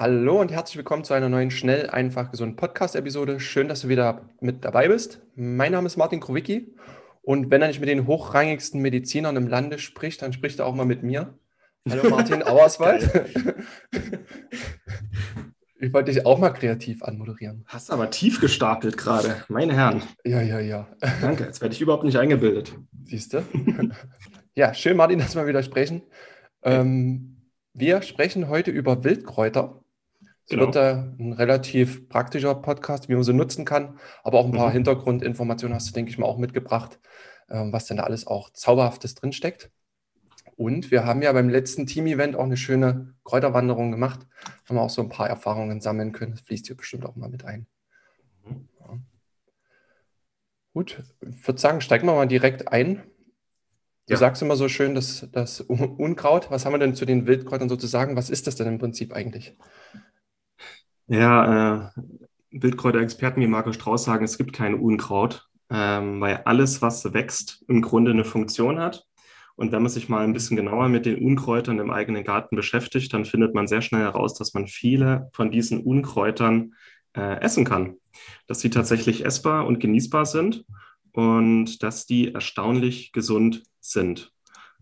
Hallo 0.00 0.40
und 0.40 0.52
herzlich 0.52 0.76
willkommen 0.76 1.02
zu 1.02 1.12
einer 1.12 1.28
neuen 1.28 1.50
Schnell, 1.50 1.90
einfach, 1.90 2.30
gesund 2.30 2.56
Podcast-Episode. 2.56 3.40
Schön, 3.40 3.66
dass 3.66 3.80
du 3.80 3.88
wieder 3.88 4.28
mit 4.40 4.64
dabei 4.64 4.86
bist. 4.86 5.20
Mein 5.34 5.72
Name 5.72 5.88
ist 5.88 5.96
Martin 5.96 6.20
Krowicki 6.20 6.72
und 7.22 7.50
wenn 7.50 7.62
er 7.62 7.66
nicht 7.66 7.80
mit 7.80 7.88
den 7.88 8.06
hochrangigsten 8.06 8.80
Medizinern 8.80 9.34
im 9.34 9.48
Lande 9.48 9.80
spricht, 9.80 10.22
dann 10.22 10.32
spricht 10.32 10.60
er 10.60 10.66
auch 10.66 10.74
mal 10.76 10.86
mit 10.86 11.02
mir. 11.02 11.36
Hallo 11.90 12.10
Martin 12.10 12.42
Auerswald. 12.46 13.10
ich 15.80 15.92
wollte 15.92 16.12
dich 16.12 16.24
auch 16.24 16.38
mal 16.38 16.50
kreativ 16.50 17.02
anmoderieren. 17.02 17.64
Hast 17.66 17.90
aber 17.90 18.08
tief 18.12 18.40
gestapelt 18.40 18.96
gerade, 18.96 19.42
meine 19.48 19.74
Herren. 19.74 20.04
Ja, 20.24 20.40
ja, 20.40 20.60
ja. 20.60 20.86
Danke, 21.20 21.42
jetzt 21.42 21.60
werde 21.60 21.74
ich 21.74 21.80
überhaupt 21.80 22.04
nicht 22.04 22.18
eingebildet. 22.18 22.72
Siehst 23.04 23.34
du? 23.34 23.42
ja, 24.54 24.72
schön, 24.74 24.96
Martin, 24.96 25.18
dass 25.18 25.34
wir 25.34 25.48
wieder 25.48 25.64
sprechen. 25.64 26.02
Ähm, 26.62 27.38
wir 27.74 28.02
sprechen 28.02 28.48
heute 28.48 28.70
über 28.70 29.02
Wildkräuter. 29.02 29.82
Es 30.48 30.56
genau. 30.56 30.64
wird 30.64 30.76
äh, 30.76 30.94
ein 31.22 31.34
relativ 31.34 32.08
praktischer 32.08 32.54
Podcast, 32.54 33.10
wie 33.10 33.14
man 33.14 33.22
sie 33.22 33.34
nutzen 33.34 33.66
kann, 33.66 33.98
aber 34.24 34.38
auch 34.38 34.46
ein 34.46 34.52
paar 34.52 34.68
mhm. 34.68 34.72
Hintergrundinformationen 34.72 35.74
hast 35.74 35.90
du, 35.90 35.92
denke 35.92 36.10
ich 36.10 36.16
mal, 36.16 36.24
auch 36.24 36.38
mitgebracht, 36.38 36.98
äh, 37.48 37.64
was 37.70 37.84
denn 37.84 37.98
da 37.98 38.04
alles 38.04 38.26
auch 38.26 38.48
Zauberhaftes 38.54 39.14
drinsteckt. 39.14 39.70
Und 40.56 40.90
wir 40.90 41.04
haben 41.04 41.20
ja 41.20 41.34
beim 41.34 41.50
letzten 41.50 41.86
Team-Event 41.86 42.34
auch 42.34 42.44
eine 42.44 42.56
schöne 42.56 43.14
Kräuterwanderung 43.24 43.90
gemacht, 43.90 44.20
haben 44.66 44.76
wir 44.76 44.80
auch 44.80 44.88
so 44.88 45.02
ein 45.02 45.10
paar 45.10 45.28
Erfahrungen 45.28 45.82
sammeln 45.82 46.12
können. 46.12 46.32
Das 46.32 46.40
fließt 46.40 46.66
hier 46.66 46.78
bestimmt 46.78 47.04
auch 47.04 47.14
mal 47.14 47.28
mit 47.28 47.44
ein. 47.44 47.66
Mhm. 48.46 48.68
Ja. 48.80 48.98
Gut, 50.72 51.02
ich 51.20 51.46
würde 51.46 51.60
sagen, 51.60 51.82
steigen 51.82 52.06
wir 52.06 52.14
mal 52.14 52.26
direkt 52.26 52.68
ein. 52.68 53.02
Du 54.06 54.14
ja. 54.14 54.16
sagst 54.16 54.40
immer 54.40 54.56
so 54.56 54.70
schön, 54.70 54.94
dass 54.94 55.28
das 55.30 55.60
Unkraut, 55.60 56.50
was 56.50 56.64
haben 56.64 56.72
wir 56.72 56.78
denn 56.78 56.94
zu 56.94 57.04
den 57.04 57.26
Wildkräutern 57.26 57.68
sozusagen? 57.68 58.16
Was 58.16 58.30
ist 58.30 58.46
das 58.46 58.56
denn 58.56 58.66
im 58.66 58.78
Prinzip 58.78 59.12
eigentlich? 59.12 59.54
Ja, 61.08 61.86
äh, 61.96 62.02
Wildkräuterexperten 62.50 63.42
wie 63.42 63.46
Marco 63.46 63.72
Strauß 63.72 64.04
sagen, 64.04 64.24
es 64.24 64.38
gibt 64.38 64.52
kein 64.52 64.74
Unkraut, 64.74 65.48
ähm, 65.70 66.20
weil 66.20 66.42
alles, 66.44 66.82
was 66.82 67.12
wächst, 67.14 67.64
im 67.68 67.82
Grunde 67.82 68.10
eine 68.10 68.24
Funktion 68.24 68.78
hat. 68.78 69.06
Und 69.56 69.72
wenn 69.72 69.82
man 69.82 69.90
sich 69.90 70.08
mal 70.08 70.22
ein 70.22 70.32
bisschen 70.34 70.56
genauer 70.56 70.88
mit 70.88 71.06
den 71.06 71.24
Unkräutern 71.24 71.78
im 71.78 71.90
eigenen 71.90 72.24
Garten 72.24 72.56
beschäftigt, 72.56 73.12
dann 73.12 73.24
findet 73.24 73.54
man 73.54 73.66
sehr 73.66 73.82
schnell 73.82 74.02
heraus, 74.02 74.34
dass 74.34 74.54
man 74.54 74.66
viele 74.68 75.30
von 75.32 75.50
diesen 75.50 75.80
Unkräutern 75.82 76.74
äh, 77.16 77.40
essen 77.40 77.64
kann. 77.64 77.96
Dass 78.46 78.60
sie 78.60 78.70
tatsächlich 78.70 79.24
essbar 79.24 79.66
und 79.66 79.80
genießbar 79.80 80.26
sind 80.26 80.64
und 81.12 81.82
dass 81.82 82.06
die 82.06 82.34
erstaunlich 82.34 83.12
gesund 83.12 83.64
sind. 83.80 84.32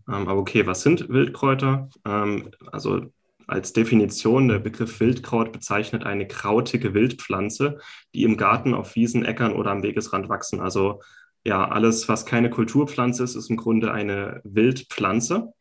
Ähm, 0.07 0.27
aber 0.27 0.37
okay, 0.39 0.67
was 0.67 0.81
sind 0.81 1.09
Wildkräuter? 1.09 1.89
Ähm, 2.05 2.51
also 2.71 3.07
als 3.47 3.71
Definition, 3.71 4.49
der 4.49 4.59
Begriff 4.59 4.99
Wildkraut 4.99 5.53
bezeichnet 5.53 6.03
eine 6.03 6.27
krautige 6.27 6.93
Wildpflanze, 6.93 7.79
die 8.13 8.23
im 8.23 8.35
Garten 8.35 8.73
auf 8.73 8.95
Wiesen, 8.95 9.23
Äckern 9.23 9.53
oder 9.53 9.71
am 9.71 9.83
Wegesrand 9.83 10.27
wachsen. 10.27 10.59
Also 10.59 11.01
ja, 11.45 11.65
alles, 11.65 12.09
was 12.09 12.25
keine 12.25 12.49
Kulturpflanze 12.49 13.23
ist, 13.23 13.35
ist 13.35 13.49
im 13.49 13.55
Grunde 13.55 13.91
eine 13.93 14.41
Wildpflanze. 14.43 15.53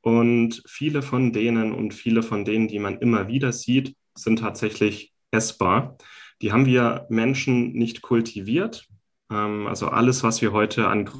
Und 0.00 0.62
viele 0.66 1.02
von 1.02 1.32
denen 1.32 1.72
und 1.72 1.92
viele 1.92 2.22
von 2.22 2.44
denen, 2.44 2.68
die 2.68 2.78
man 2.78 2.98
immer 2.98 3.28
wieder 3.28 3.52
sieht, 3.52 3.96
sind 4.14 4.38
tatsächlich 4.38 5.12
essbar. 5.30 5.98
Die 6.40 6.52
haben 6.52 6.64
wir 6.64 7.06
Menschen 7.10 7.72
nicht 7.72 8.00
kultiviert. 8.00 8.86
Ähm, 9.30 9.66
also 9.66 9.88
alles, 9.88 10.22
was 10.22 10.40
wir 10.40 10.52
heute 10.52 10.88
an 10.88 11.10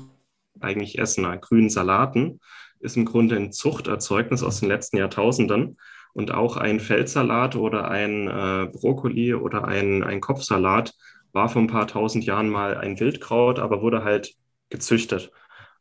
eigentlich 0.61 0.99
essen, 0.99 1.27
an 1.27 1.41
grünen 1.41 1.69
Salaten, 1.69 2.41
ist 2.81 2.97
im 2.97 3.05
Grunde 3.05 3.37
ein 3.37 3.53
Zuchterzeugnis 3.53 4.43
aus 4.43 4.61
den 4.61 4.69
letzten 4.69 4.97
Jahrtausenden. 4.97 5.77
Und 6.17 6.33
auch 6.33 6.57
ein 6.57 6.81
Feldsalat 6.81 7.57
oder 7.57 7.91
ein 7.91 8.27
äh, 8.27 8.71
Brokkoli 8.73 9.35
oder 9.35 9.69
ein, 9.69 10.03
ein 10.03 10.23
Kopfsalat 10.23 10.95
war 11.33 11.51
vor 11.51 11.61
ein 11.61 11.67
paar 11.67 11.87
tausend 11.87 12.25
Jahren 12.25 12.49
mal 12.49 12.75
ein 12.79 12.99
Wildkraut, 12.99 13.59
aber 13.59 13.83
wurde 13.83 14.03
halt 14.03 14.35
gezüchtet. 14.71 15.31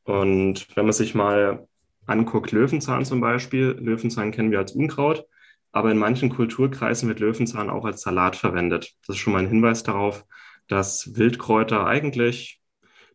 Und 0.04 0.68
wenn 0.76 0.84
man 0.84 0.92
sich 0.92 1.16
mal 1.16 1.70
anguckt, 2.06 2.52
Löwenzahn 2.52 3.06
zum 3.06 3.22
Beispiel, 3.22 3.78
Löwenzahn 3.80 4.32
kennen 4.32 4.52
wir 4.52 4.60
als 4.60 4.74
Unkraut, 4.74 5.24
aber 5.72 5.90
in 5.90 5.98
manchen 5.98 6.30
Kulturkreisen 6.30 7.08
wird 7.08 7.22
Löwenzahn 7.22 7.70
auch 7.70 7.86
als 7.86 8.02
Salat 8.02 8.36
verwendet. 8.36 8.92
Das 9.08 9.16
ist 9.16 9.22
schon 9.22 9.32
mal 9.32 9.40
ein 9.40 9.48
Hinweis 9.48 9.84
darauf, 9.84 10.26
dass 10.68 11.16
Wildkräuter 11.16 11.88
eigentlich 11.88 12.60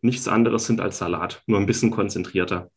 nichts 0.00 0.26
anderes 0.26 0.64
sind 0.64 0.81
als 0.81 0.97
Salat, 0.97 1.42
nur 1.44 1.60
ein 1.60 1.66
bisschen 1.66 1.91
konzentrierter. 1.91 2.70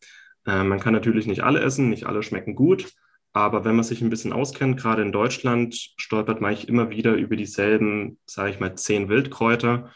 Äh, 0.45 0.65
man 0.65 0.81
kann 0.81 0.91
natürlich 0.91 1.27
nicht 1.27 1.45
alle 1.45 1.61
essen, 1.61 1.89
nicht 1.89 2.07
alle 2.07 2.23
schmecken 2.23 2.55
gut, 2.55 2.91
aber 3.33 3.65
wenn 3.65 3.75
man 3.75 3.83
sich 3.83 4.01
ein 4.01 4.11
bisschen 4.11 4.31
auskennt, 4.31 4.79
gerade 4.79 5.01
in 5.01 5.11
Deutschland, 5.11 5.75
stolpert 5.97 6.39
man 6.39 6.55
immer 6.55 6.91
wieder 6.91 7.13
über 7.13 7.35
dieselben, 7.35 8.19
sage 8.27 8.51
ich 8.51 8.59
mal, 8.59 8.75
zehn 8.75 9.09
Wildkräuter, 9.09 9.89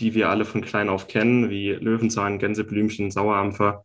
die 0.00 0.14
wir 0.14 0.28
alle 0.28 0.44
von 0.44 0.60
klein 0.60 0.88
auf 0.88 1.06
kennen, 1.06 1.50
wie 1.50 1.70
Löwenzahn, 1.70 2.40
Gänseblümchen, 2.40 3.12
Sauerampfer. 3.12 3.84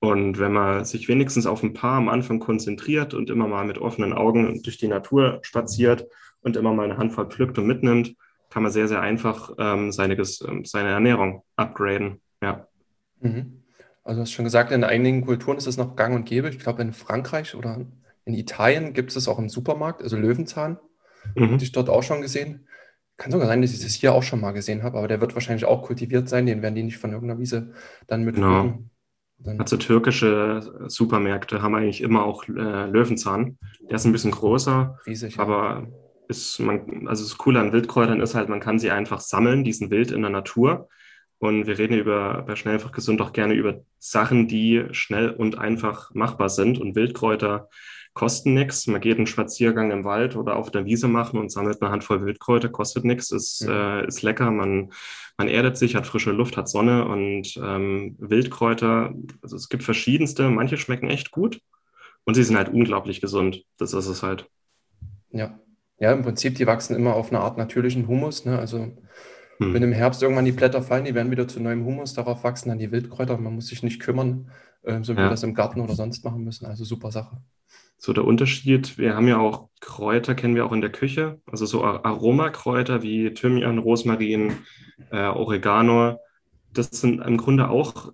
Und 0.00 0.38
wenn 0.38 0.52
man 0.52 0.84
sich 0.84 1.06
wenigstens 1.08 1.46
auf 1.46 1.62
ein 1.62 1.74
paar 1.74 1.98
am 1.98 2.08
Anfang 2.08 2.40
konzentriert 2.40 3.14
und 3.14 3.30
immer 3.30 3.46
mal 3.46 3.64
mit 3.66 3.78
offenen 3.78 4.12
Augen 4.12 4.62
durch 4.62 4.78
die 4.78 4.88
Natur 4.88 5.38
spaziert 5.42 6.06
und 6.40 6.56
immer 6.56 6.72
mal 6.72 6.84
eine 6.84 6.96
Handvoll 6.96 7.28
pflückt 7.28 7.58
und 7.58 7.66
mitnimmt, 7.66 8.16
kann 8.48 8.64
man 8.64 8.72
sehr, 8.72 8.88
sehr 8.88 9.00
einfach 9.00 9.52
ähm, 9.58 9.92
seine, 9.92 10.14
ähm, 10.14 10.64
seine 10.64 10.88
Ernährung 10.88 11.44
upgraden. 11.54 12.20
Ja. 12.42 12.66
Mhm. 13.20 13.62
Also 14.02 14.18
du 14.18 14.22
hast 14.22 14.32
schon 14.32 14.46
gesagt, 14.46 14.72
in 14.72 14.82
einigen 14.82 15.24
Kulturen 15.24 15.58
ist 15.58 15.68
es 15.68 15.76
noch 15.76 15.94
gang 15.94 16.16
und 16.16 16.24
gäbe. 16.24 16.48
Ich 16.48 16.58
glaube, 16.58 16.82
in 16.82 16.92
Frankreich 16.92 17.54
oder 17.54 17.86
in 18.30 18.38
Italien 18.38 18.92
gibt 18.92 19.10
es 19.10 19.16
es 19.16 19.28
auch 19.28 19.38
im 19.38 19.48
Supermarkt, 19.48 20.02
also 20.02 20.16
Löwenzahn. 20.16 20.78
Mhm. 21.34 21.52
Hatte 21.52 21.64
ich 21.64 21.72
dort 21.72 21.88
auch 21.88 22.02
schon 22.02 22.22
gesehen. 22.22 22.66
Kann 23.16 23.32
sogar 23.32 23.48
sein, 23.48 23.60
dass 23.60 23.72
ich 23.72 23.82
das 23.82 23.92
hier 23.92 24.14
auch 24.14 24.22
schon 24.22 24.40
mal 24.40 24.52
gesehen 24.52 24.82
habe, 24.82 24.96
aber 24.98 25.08
der 25.08 25.20
wird 25.20 25.34
wahrscheinlich 25.34 25.66
auch 25.66 25.82
kultiviert 25.82 26.28
sein. 26.28 26.46
Den 26.46 26.62
werden 26.62 26.74
die 26.74 26.82
nicht 26.82 26.98
von 26.98 27.12
irgendeiner 27.12 27.40
Wiese 27.40 27.72
dann 28.06 28.24
mit. 28.24 28.36
Genau. 28.36 28.78
also 29.58 29.76
türkische 29.76 30.86
Supermärkte 30.86 31.60
haben 31.60 31.74
eigentlich 31.74 32.00
immer 32.00 32.24
auch 32.24 32.44
äh, 32.48 32.86
Löwenzahn. 32.86 33.58
Der 33.82 33.96
ist 33.96 34.06
ein 34.06 34.12
bisschen 34.12 34.30
größer, 34.30 34.98
Riesig, 35.06 35.38
aber 35.38 35.86
ja. 35.86 35.86
ist 36.28 36.60
man, 36.60 37.08
also 37.08 37.24
das 37.24 37.36
Coole 37.36 37.60
an 37.60 37.72
Wildkräutern 37.72 38.20
ist 38.20 38.34
halt, 38.34 38.48
man 38.48 38.60
kann 38.60 38.78
sie 38.78 38.90
einfach 38.90 39.20
sammeln, 39.20 39.64
diesen 39.64 39.90
Wild 39.90 40.12
in 40.12 40.22
der 40.22 40.30
Natur. 40.30 40.88
Und 41.38 41.66
wir 41.66 41.78
reden 41.78 41.98
über 41.98 42.42
bei 42.46 42.54
Schnell 42.54 42.74
einfach 42.74 42.92
gesund 42.92 43.20
auch 43.22 43.32
gerne 43.32 43.54
über 43.54 43.80
Sachen, 43.98 44.46
die 44.46 44.84
schnell 44.92 45.30
und 45.30 45.58
einfach 45.58 46.14
machbar 46.14 46.50
sind. 46.50 46.78
Und 46.78 46.96
Wildkräuter 46.96 47.68
kosten 48.14 48.54
nichts. 48.54 48.86
Man 48.86 49.00
geht 49.00 49.16
einen 49.16 49.26
Spaziergang 49.26 49.90
im 49.90 50.04
Wald 50.04 50.36
oder 50.36 50.56
auf 50.56 50.70
der 50.70 50.84
Wiese 50.84 51.08
machen 51.08 51.38
und 51.38 51.52
sammelt 51.52 51.80
eine 51.80 51.90
Handvoll 51.90 52.24
Wildkräuter, 52.24 52.68
kostet 52.68 53.04
nichts, 53.04 53.30
ist, 53.30 53.62
mhm. 53.62 53.70
äh, 53.70 54.06
ist 54.06 54.22
lecker, 54.22 54.50
man, 54.50 54.92
man 55.38 55.48
erdet 55.48 55.76
sich, 55.76 55.94
hat 55.94 56.06
frische 56.06 56.32
Luft, 56.32 56.56
hat 56.56 56.68
Sonne 56.68 57.06
und 57.06 57.58
ähm, 57.62 58.16
Wildkräuter, 58.18 59.14
also 59.42 59.56
es 59.56 59.68
gibt 59.68 59.84
verschiedenste, 59.84 60.48
manche 60.50 60.76
schmecken 60.76 61.08
echt 61.08 61.30
gut 61.30 61.60
und 62.24 62.34
sie 62.34 62.42
sind 62.42 62.56
halt 62.56 62.68
unglaublich 62.68 63.20
gesund. 63.20 63.64
Das 63.78 63.92
ist 63.92 64.06
es 64.06 64.22
halt. 64.22 64.48
Ja. 65.30 65.58
Ja, 65.98 66.12
im 66.12 66.22
Prinzip, 66.22 66.54
die 66.54 66.66
wachsen 66.66 66.96
immer 66.96 67.14
auf 67.14 67.30
einer 67.30 67.42
Art 67.42 67.58
natürlichen 67.58 68.08
Humus. 68.08 68.46
Ne? 68.46 68.58
Also 68.58 68.96
hm. 69.58 69.74
wenn 69.74 69.82
im 69.82 69.92
Herbst 69.92 70.22
irgendwann 70.22 70.46
die 70.46 70.52
Blätter 70.52 70.82
fallen, 70.82 71.04
die 71.04 71.14
werden 71.14 71.30
wieder 71.30 71.46
zu 71.46 71.60
neuem 71.60 71.84
Humus, 71.84 72.14
darauf 72.14 72.42
wachsen 72.42 72.70
dann 72.70 72.78
die 72.78 72.90
Wildkräuter. 72.90 73.36
Man 73.36 73.54
muss 73.54 73.66
sich 73.66 73.82
nicht 73.82 74.00
kümmern, 74.00 74.50
äh, 74.82 75.02
so 75.02 75.14
wie 75.14 75.18
ja. 75.18 75.26
wir 75.26 75.30
das 75.30 75.42
im 75.42 75.54
Garten 75.54 75.80
oder 75.82 75.94
sonst 75.94 76.24
machen 76.24 76.42
müssen. 76.42 76.64
Also 76.64 76.84
super 76.84 77.12
Sache 77.12 77.42
so 78.00 78.14
der 78.14 78.24
Unterschied. 78.24 78.96
Wir 78.96 79.14
haben 79.14 79.28
ja 79.28 79.38
auch 79.38 79.68
Kräuter, 79.80 80.34
kennen 80.34 80.54
wir 80.54 80.64
auch 80.64 80.72
in 80.72 80.80
der 80.80 80.90
Küche, 80.90 81.40
also 81.46 81.66
so 81.66 81.84
Aromakräuter 81.84 83.02
wie 83.02 83.34
Thymian, 83.34 83.78
Rosmarin, 83.78 84.56
äh, 85.10 85.26
Oregano. 85.26 86.18
Das 86.72 86.88
sind 86.88 87.20
im 87.20 87.36
Grunde 87.36 87.68
auch 87.68 88.12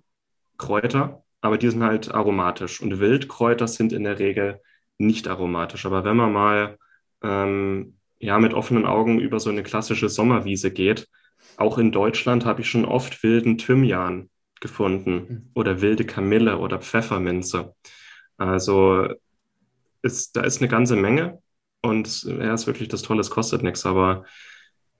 Kräuter, 0.57 1.23
aber 1.39 1.57
die 1.57 1.69
sind 1.69 1.83
halt 1.83 2.13
aromatisch. 2.13 2.81
Und 2.81 2.99
Wildkräuter 2.99 3.67
sind 3.69 3.93
in 3.93 4.03
der 4.03 4.19
Regel 4.19 4.59
nicht 4.97 5.29
aromatisch. 5.29 5.85
Aber 5.85 6.03
wenn 6.03 6.17
man 6.17 6.33
mal 6.33 6.77
ähm, 7.23 7.97
ja, 8.19 8.39
mit 8.39 8.53
offenen 8.53 8.85
Augen 8.85 9.19
über 9.19 9.39
so 9.39 9.49
eine 9.49 9.63
klassische 9.63 10.09
Sommerwiese 10.09 10.71
geht, 10.71 11.07
auch 11.55 11.77
in 11.77 11.93
Deutschland 11.93 12.45
habe 12.45 12.59
ich 12.59 12.69
schon 12.69 12.83
oft 12.83 13.23
wilden 13.23 13.57
Thymian 13.57 14.29
gefunden 14.59 15.27
hm. 15.29 15.51
oder 15.53 15.79
wilde 15.79 16.03
Kamille 16.03 16.57
oder 16.57 16.79
Pfefferminze. 16.79 17.73
Also 18.37 19.07
ist, 20.01 20.35
da 20.35 20.41
ist 20.41 20.61
eine 20.61 20.69
ganze 20.69 20.95
Menge 20.95 21.41
und 21.81 22.23
ja, 22.23 22.53
ist 22.53 22.67
wirklich 22.67 22.89
das 22.89 23.01
Tolle, 23.01 23.21
es 23.21 23.29
kostet 23.29 23.63
nichts, 23.63 23.85
aber 23.85 24.25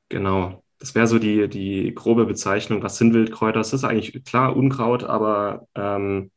genau, 0.09 0.63
das 0.79 0.95
wäre 0.95 1.07
so 1.07 1.19
die, 1.19 1.47
die 1.49 1.93
grobe 1.93 2.25
Bezeichnung, 2.25 2.83
was 2.83 2.97
sind 2.97 3.13
Wildkräuter? 3.13 3.59
Es 3.59 3.73
ist 3.73 3.83
eigentlich 3.83 4.23
klar 4.23 4.55
Unkraut, 4.55 5.03
aber 5.03 5.67
ähm, 5.75 6.31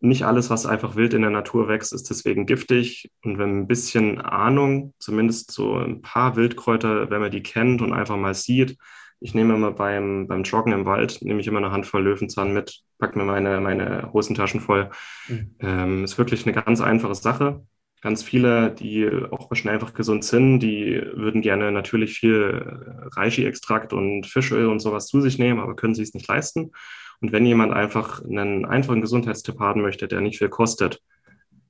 nicht 0.00 0.24
alles, 0.24 0.50
was 0.50 0.66
einfach 0.66 0.96
wild 0.96 1.14
in 1.14 1.22
der 1.22 1.30
Natur 1.30 1.66
wächst, 1.68 1.92
ist 1.92 2.10
deswegen 2.10 2.46
giftig. 2.46 3.10
Und 3.24 3.38
wenn 3.38 3.60
ein 3.60 3.66
bisschen 3.66 4.20
Ahnung, 4.20 4.92
zumindest 4.98 5.50
so 5.50 5.78
ein 5.78 6.02
paar 6.02 6.36
Wildkräuter, 6.36 7.10
wenn 7.10 7.22
man 7.22 7.30
die 7.30 7.42
kennt 7.42 7.80
und 7.80 7.92
einfach 7.92 8.16
mal 8.16 8.34
sieht, 8.34 8.76
ich 9.24 9.34
nehme 9.34 9.54
immer 9.54 9.70
beim, 9.70 10.26
beim 10.26 10.42
Joggen 10.42 10.74
im 10.74 10.84
Wald, 10.84 11.22
nehme 11.22 11.40
ich 11.40 11.46
immer 11.46 11.56
eine 11.56 11.72
Handvoll 11.72 12.02
Löwenzahn 12.04 12.52
mit, 12.52 12.82
packe 12.98 13.18
mir 13.18 13.24
meine, 13.24 13.58
meine 13.62 14.12
Hosentaschen 14.12 14.60
voll. 14.60 14.90
Mhm. 15.28 15.54
Ähm, 15.60 16.04
ist 16.04 16.18
wirklich 16.18 16.44
eine 16.46 16.54
ganz 16.54 16.82
einfache 16.82 17.14
Sache. 17.14 17.66
Ganz 18.02 18.22
viele, 18.22 18.72
die 18.72 19.10
auch 19.30 19.48
schnell 19.54 19.74
einfach 19.74 19.94
gesund 19.94 20.24
sind, 20.24 20.58
die 20.58 21.02
würden 21.14 21.40
gerne 21.40 21.72
natürlich 21.72 22.18
viel 22.18 23.08
Reishi-Extrakt 23.16 23.94
und 23.94 24.26
Fischöl 24.26 24.66
und 24.66 24.80
sowas 24.80 25.06
zu 25.06 25.22
sich 25.22 25.38
nehmen, 25.38 25.58
aber 25.58 25.74
können 25.74 25.94
sich 25.94 26.08
es 26.08 26.14
nicht 26.14 26.28
leisten. 26.28 26.72
Und 27.22 27.32
wenn 27.32 27.46
jemand 27.46 27.72
einfach 27.72 28.22
einen 28.22 28.66
einfachen 28.66 29.00
Gesundheitstipp 29.00 29.58
haben 29.58 29.80
möchte, 29.80 30.06
der 30.06 30.20
nicht 30.20 30.36
viel 30.36 30.50
kostet, 30.50 31.00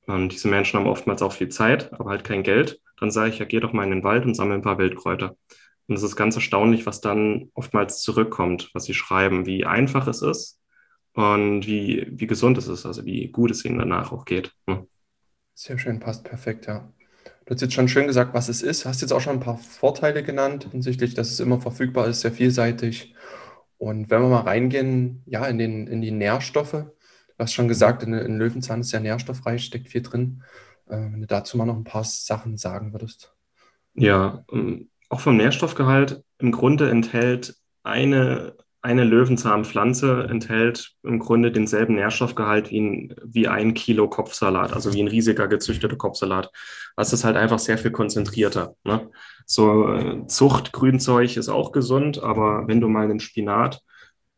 und 0.07 0.33
diese 0.33 0.49
Menschen 0.49 0.79
haben 0.79 0.89
oftmals 0.89 1.23
auch 1.23 1.33
viel 1.33 1.49
Zeit, 1.51 1.93
aber 1.93 2.11
halt 2.11 2.25
kein 2.25 2.43
Geld, 2.43 2.81
dann 2.99 3.13
sage 3.13 3.31
ich, 3.31 3.39
ja, 3.39 3.47
geh 3.47 3.61
doch 3.61 3.73
mal 3.73 3.85
in 3.85 3.91
den 3.91 4.03
Wald 4.03 4.27
und 4.27 4.35
sammle 4.35 4.55
ein 4.55 4.63
paar 4.63 4.79
Wildkräuter. 4.79 5.37
Und 5.87 5.97
es 5.97 6.03
ist 6.03 6.17
ganz 6.17 6.35
erstaunlich, 6.35 6.87
was 6.87 7.01
dann 7.01 7.51
oftmals 7.55 8.01
zurückkommt, 8.01 8.71
was 8.73 8.85
sie 8.85 8.95
schreiben, 8.95 9.47
wie 9.47 9.67
einfach 9.67 10.07
es 10.07 10.23
ist 10.23 10.61
und 11.13 11.67
wie, 11.67 12.07
wie 12.11 12.27
gesund 12.27 12.57
es 12.59 12.69
ist, 12.69 12.87
also 12.87 13.05
wie 13.05 13.29
gut 13.29 13.51
es 13.51 13.65
ihnen 13.65 13.79
danach 13.79 14.13
auch 14.13 14.25
geht. 14.25 14.53
Hm. 14.67 14.87
Sehr 15.55 15.79
schön, 15.79 16.01
passt 16.01 16.25
perfekt, 16.25 16.67
ja. 16.67 16.91
Du 17.45 17.55
hast 17.55 17.61
jetzt 17.61 17.75
schon 17.75 17.89
schön 17.89 18.07
gesagt, 18.07 18.33
was 18.33 18.49
es 18.49 18.63
ist. 18.63 18.87
Hast 18.87 19.03
jetzt 19.03 19.13
auch 19.13 19.21
schon 19.21 19.35
ein 19.35 19.41
paar 19.41 19.59
Vorteile 19.59 20.23
genannt, 20.23 20.69
hinsichtlich, 20.73 21.13
dass 21.15 21.31
es 21.31 21.41
immer 21.41 21.61
verfügbar 21.61 22.07
ist, 22.09 22.23
sehr 22.23 22.33
vielseitig. 22.33 23.15
Und 23.77 24.09
wenn 24.09 24.23
wir 24.23 24.29
mal 24.29 24.41
reingehen, 24.41 25.23
ja, 25.27 25.45
in, 25.47 25.59
den, 25.59 25.87
in 25.87 26.01
die 26.01 26.11
Nährstoffe, 26.11 26.73
du 26.73 27.39
hast 27.39 27.53
schon 27.53 27.69
gesagt, 27.69 28.03
in, 28.03 28.15
in 28.15 28.39
Löwenzahn 28.39 28.81
ist 28.81 28.93
ja 28.93 29.01
nährstoffreich, 29.01 29.63
steckt 29.63 29.89
viel 29.89 30.01
drin. 30.01 30.43
Äh, 30.87 30.97
wenn 30.97 31.21
du 31.21 31.27
dazu 31.27 31.59
mal 31.59 31.67
noch 31.67 31.77
ein 31.77 31.85
paar 31.85 32.05
Sachen 32.05 32.57
sagen 32.57 32.93
würdest. 32.93 33.35
Ja, 33.95 34.45
ähm, 34.51 34.89
auch 35.09 35.21
vom 35.21 35.37
Nährstoffgehalt 35.37 36.23
im 36.39 36.53
Grunde 36.53 36.91
enthält 36.91 37.55
eine, 37.83 38.57
eine 38.83 39.05
Löwenzahnpflanze 39.05 40.27
enthält 40.29 40.93
im 41.03 41.19
Grunde 41.19 41.53
denselben 41.53 41.95
Nährstoffgehalt 41.95 42.71
wie 42.71 42.81
ein, 42.81 43.15
wie 43.25 43.49
ein 43.49 43.75
Kilo 43.75 44.09
Kopfsalat, 44.09 44.73
also 44.73 44.93
wie 44.93 45.03
ein 45.03 45.09
riesiger 45.09 45.49
gezüchteter 45.49 45.97
Kopfsalat. 45.97 46.51
Das 46.97 47.13
ist 47.13 47.25
halt 47.25 47.37
einfach 47.37 47.59
sehr 47.59 47.79
viel 47.79 47.93
konzentrierter. 47.93 48.75
Ne? 48.85 49.11
So 49.47 49.89
äh, 49.89 50.27
Zuchtgrünzeug 50.27 51.37
ist 51.37 51.49
auch 51.49 51.73
gesund, 51.73 52.23
aber 52.23 52.67
wenn 52.67 52.81
du 52.81 52.89
mal 52.89 53.05
einen 53.05 53.21
Spinat 53.21 53.83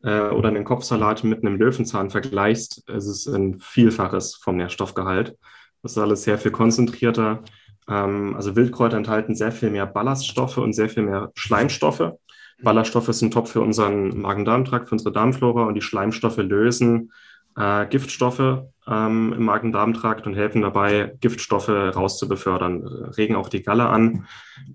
äh, 0.03 0.29
oder 0.29 0.49
einen 0.49 0.65
Kopfsalat 0.65 1.23
mit 1.23 1.43
einem 1.43 1.57
Löwenzahn 1.57 2.09
vergleichst, 2.09 2.89
ist 2.89 3.07
es 3.07 3.27
ein 3.27 3.59
Vielfaches 3.59 4.35
vom 4.35 4.57
Nährstoffgehalt. 4.57 5.37
Das 5.83 5.93
ist 5.93 5.97
alles 5.97 6.23
sehr 6.23 6.37
viel 6.37 6.51
konzentrierter. 6.51 7.43
Ähm, 7.89 8.35
also 8.35 8.55
Wildkräuter 8.55 8.97
enthalten 8.97 9.35
sehr 9.35 9.51
viel 9.51 9.69
mehr 9.69 9.85
Ballaststoffe 9.85 10.57
und 10.57 10.73
sehr 10.73 10.89
viel 10.89 11.03
mehr 11.03 11.31
Schleimstoffe. 11.35 12.13
Ballaststoffe 12.61 13.13
sind 13.13 13.33
top 13.33 13.47
für 13.47 13.61
unseren 13.61 14.19
Magen-Darm-Trakt, 14.19 14.89
für 14.89 14.95
unsere 14.95 15.11
Darmflora 15.11 15.65
und 15.65 15.75
die 15.75 15.81
Schleimstoffe 15.81 16.37
lösen 16.37 17.11
äh, 17.57 17.87
Giftstoffe 17.87 18.63
ähm, 18.87 19.33
im 19.33 19.43
Magen-Darm-Trakt 19.43 20.27
und 20.27 20.35
helfen 20.35 20.61
dabei, 20.61 21.15
Giftstoffe 21.19 21.69
rauszubefördern, 21.69 22.83
regen 23.17 23.35
auch 23.35 23.49
die 23.49 23.63
Galle 23.63 23.89
an 23.89 24.27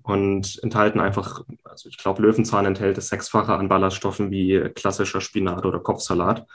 und 0.03 0.59
enthalten 0.61 0.99
einfach, 0.99 1.41
also 1.63 1.89
ich 1.89 1.97
glaube, 1.97 2.21
Löwenzahn 2.21 2.65
enthält 2.65 2.97
das 2.97 3.07
Sechsfache 3.07 3.53
an 3.53 3.69
Ballaststoffen 3.69 4.31
wie 4.31 4.59
klassischer 4.75 5.21
Spinat 5.21 5.65
oder 5.65 5.79
Kopfsalat 5.79 6.45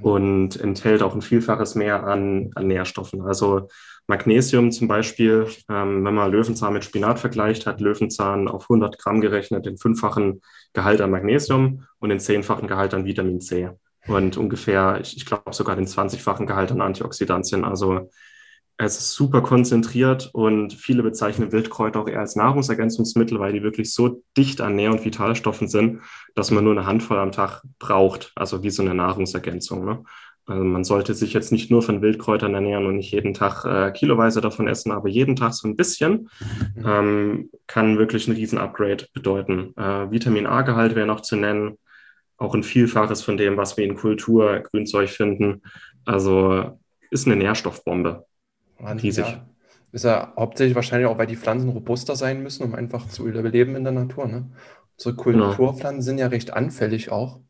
und 0.00 0.58
enthält 0.58 1.02
auch 1.02 1.14
ein 1.14 1.22
Vielfaches 1.22 1.74
mehr 1.74 2.04
an, 2.04 2.50
an 2.54 2.66
Nährstoffen. 2.66 3.22
Also 3.22 3.68
Magnesium 4.06 4.72
zum 4.72 4.88
Beispiel, 4.88 5.46
ähm, 5.68 6.04
wenn 6.04 6.14
man 6.14 6.32
Löwenzahn 6.32 6.72
mit 6.72 6.84
Spinat 6.84 7.18
vergleicht, 7.18 7.66
hat 7.66 7.80
Löwenzahn 7.80 8.48
auf 8.48 8.64
100 8.64 8.98
Gramm 8.98 9.20
gerechnet 9.20 9.66
den 9.66 9.78
fünffachen 9.78 10.42
Gehalt 10.72 11.00
an 11.00 11.10
Magnesium 11.10 11.86
und 11.98 12.08
den 12.08 12.20
zehnfachen 12.20 12.68
Gehalt 12.68 12.94
an 12.94 13.04
Vitamin 13.04 13.40
C 13.40 13.70
und 14.06 14.36
ungefähr, 14.36 14.98
ich, 15.00 15.16
ich 15.16 15.26
glaube 15.26 15.52
sogar 15.52 15.76
den 15.76 15.86
20-fachen 15.86 16.46
Gehalt 16.46 16.72
an 16.72 16.80
Antioxidantien. 16.80 17.64
Also 17.64 18.10
es 18.78 18.98
ist 18.98 19.12
super 19.12 19.42
konzentriert 19.42 20.30
und 20.32 20.72
viele 20.72 21.02
bezeichnen 21.02 21.52
Wildkräuter 21.52 22.00
auch 22.00 22.08
eher 22.08 22.20
als 22.20 22.36
Nahrungsergänzungsmittel, 22.36 23.38
weil 23.38 23.52
die 23.52 23.62
wirklich 23.62 23.92
so 23.94 24.22
dicht 24.36 24.60
an 24.60 24.76
Nähr- 24.76 24.92
und 24.92 25.04
Vitalstoffen 25.04 25.68
sind, 25.68 26.00
dass 26.34 26.50
man 26.50 26.64
nur 26.64 26.72
eine 26.72 26.86
Handvoll 26.86 27.18
am 27.18 27.32
Tag 27.32 27.62
braucht, 27.78 28.32
also 28.34 28.62
wie 28.62 28.70
so 28.70 28.82
eine 28.82 28.94
Nahrungsergänzung. 28.94 29.84
Ne? 29.84 30.02
Also 30.46 30.64
man 30.64 30.82
sollte 30.84 31.14
sich 31.14 31.32
jetzt 31.32 31.52
nicht 31.52 31.70
nur 31.70 31.82
von 31.82 32.02
Wildkräutern 32.02 32.54
ernähren 32.54 32.86
und 32.86 32.96
nicht 32.96 33.12
jeden 33.12 33.34
Tag 33.34 33.64
äh, 33.64 33.92
kiloweise 33.92 34.40
davon 34.40 34.66
essen, 34.66 34.90
aber 34.90 35.08
jeden 35.08 35.36
Tag 35.36 35.54
so 35.54 35.68
ein 35.68 35.76
bisschen 35.76 36.28
mhm. 36.74 36.84
ähm, 36.84 37.50
kann 37.68 37.98
wirklich 37.98 38.26
ein 38.26 38.34
Riesen-Upgrade 38.34 39.06
bedeuten. 39.12 39.74
Äh, 39.76 40.10
Vitamin 40.10 40.46
A-Gehalt 40.46 40.96
wäre 40.96 41.06
noch 41.06 41.20
zu 41.20 41.36
nennen, 41.36 41.78
auch 42.38 42.54
ein 42.54 42.64
Vielfaches 42.64 43.22
von 43.22 43.36
dem, 43.36 43.56
was 43.56 43.76
wir 43.76 43.84
in 43.84 43.94
Kultur, 43.94 44.58
Grünzeug 44.60 45.10
finden. 45.10 45.62
Also 46.04 46.80
ist 47.10 47.26
eine 47.26 47.36
Nährstoffbombe. 47.36 48.26
Riesig. 48.82 49.26
Ja. 49.26 49.46
Ist 49.92 50.04
ja 50.04 50.32
hauptsächlich 50.36 50.74
wahrscheinlich 50.74 51.06
auch, 51.06 51.18
weil 51.18 51.26
die 51.26 51.36
Pflanzen 51.36 51.68
robuster 51.68 52.16
sein 52.16 52.42
müssen, 52.42 52.64
um 52.64 52.74
einfach 52.74 53.08
zu 53.08 53.28
überleben 53.28 53.76
in 53.76 53.84
der 53.84 53.92
Natur. 53.92 54.26
Ne? 54.26 54.50
Unsere 54.96 55.14
genau. 55.14 55.48
Kulturpflanzen 55.48 55.96
genau. 55.96 56.02
sind 56.02 56.18
ja 56.18 56.26
recht 56.28 56.52
anfällig 56.52 57.10
auch. 57.10 57.40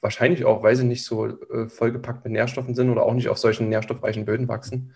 Wahrscheinlich 0.00 0.44
auch, 0.44 0.62
weil 0.62 0.76
sie 0.76 0.84
nicht 0.84 1.04
so 1.04 1.26
äh, 1.26 1.68
vollgepackt 1.68 2.24
mit 2.24 2.32
Nährstoffen 2.32 2.74
sind 2.74 2.90
oder 2.90 3.02
auch 3.02 3.14
nicht 3.14 3.28
auf 3.28 3.38
solchen 3.38 3.68
nährstoffreichen 3.68 4.26
Böden 4.26 4.48
wachsen. 4.48 4.94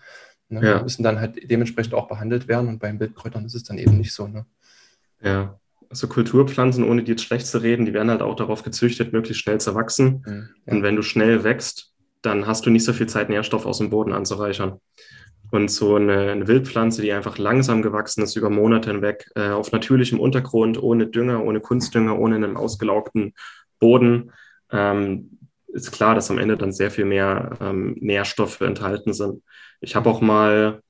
Ne? 0.49 0.63
Ja. 0.63 0.77
Die 0.77 0.83
müssen 0.83 1.03
dann 1.03 1.19
halt 1.19 1.49
dementsprechend 1.49 1.93
auch 1.93 2.07
behandelt 2.07 2.47
werden 2.47 2.69
und 2.69 2.79
bei 2.79 2.97
Wildkräutern 2.97 3.45
ist 3.45 3.55
es 3.55 3.63
dann 3.63 3.77
eben 3.77 3.97
nicht 3.97 4.13
so. 4.13 4.27
Ne? 4.27 4.45
Ja, 5.21 5.59
also 5.93 6.07
Kulturpflanzen, 6.07 6.83
ohne 6.83 7.03
die 7.03 7.11
jetzt 7.11 7.23
schlecht 7.23 7.45
zu 7.45 7.59
reden, 7.59 7.85
die 7.85 7.93
werden 7.93 8.09
halt 8.09 8.23
auch 8.23 8.35
darauf 8.35 8.63
gezüchtet, 8.63 9.13
möglichst 9.13 9.43
schnell 9.43 9.59
zu 9.59 9.75
wachsen. 9.75 10.23
Mhm, 10.25 10.49
ja. 10.65 10.73
Und 10.73 10.83
wenn 10.83 10.95
du 10.95 11.03
schnell 11.03 11.43
wächst, 11.43 11.93
dann 12.23 12.47
hast 12.47 12.65
du 12.65 12.71
nicht 12.71 12.83
so 12.83 12.93
viel 12.93 13.07
Zeit, 13.07 13.29
Nährstoff 13.29 13.67
aus 13.67 13.77
dem 13.77 13.91
Boden 13.91 14.11
anzureichern. 14.11 14.79
Und 15.53 15.69
so 15.69 15.97
eine, 15.97 16.31
eine, 16.31 16.47
Wildpflanze, 16.47 17.03
die 17.03 17.13
einfach 17.13 17.37
langsam 17.37 17.83
gewachsen 17.83 18.23
ist, 18.23 18.35
über 18.35 18.49
Monate 18.49 18.89
hinweg, 18.89 19.29
äh, 19.35 19.49
auf 19.49 19.71
natürlichem 19.71 20.19
Untergrund, 20.19 20.81
ohne 20.81 21.05
Dünger, 21.05 21.43
ohne 21.43 21.59
Kunstdünger, 21.59 22.17
ohne 22.17 22.37
einen 22.37 22.57
ausgelaugten 22.57 23.35
Boden, 23.77 24.31
ähm, 24.71 25.37
ist 25.67 25.91
klar, 25.91 26.15
dass 26.15 26.31
am 26.31 26.39
Ende 26.39 26.57
dann 26.57 26.71
sehr 26.73 26.89
viel 26.89 27.05
mehr 27.05 27.55
ähm, 27.61 27.95
Nährstoffe 27.99 28.61
enthalten 28.61 29.13
sind. 29.13 29.43
Ich 29.79 29.95
habe 29.95 30.09
auch 30.09 30.21
mal, 30.21 30.81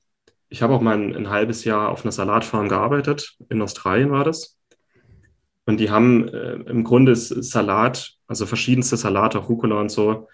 ich 0.48 0.62
habe 0.62 0.72
auch 0.72 0.80
mal 0.80 0.96
ein, 0.96 1.14
ein, 1.14 1.28
halbes 1.28 1.64
Jahr 1.64 1.90
auf 1.90 2.02
einer 2.02 2.12
Salatfarm 2.12 2.70
gearbeitet. 2.70 3.36
In 3.50 3.60
Australien 3.60 4.12
war 4.12 4.24
das. 4.24 4.58
Und 5.66 5.78
die 5.78 5.90
haben 5.90 6.26
äh, 6.28 6.54
im 6.54 6.84
Grunde 6.84 7.16
Salat, 7.16 8.14
also 8.26 8.46
verschiedenste 8.46 8.96
Salate, 8.96 9.36
Rucola 9.36 9.78
und 9.78 9.90
so, 9.90 10.26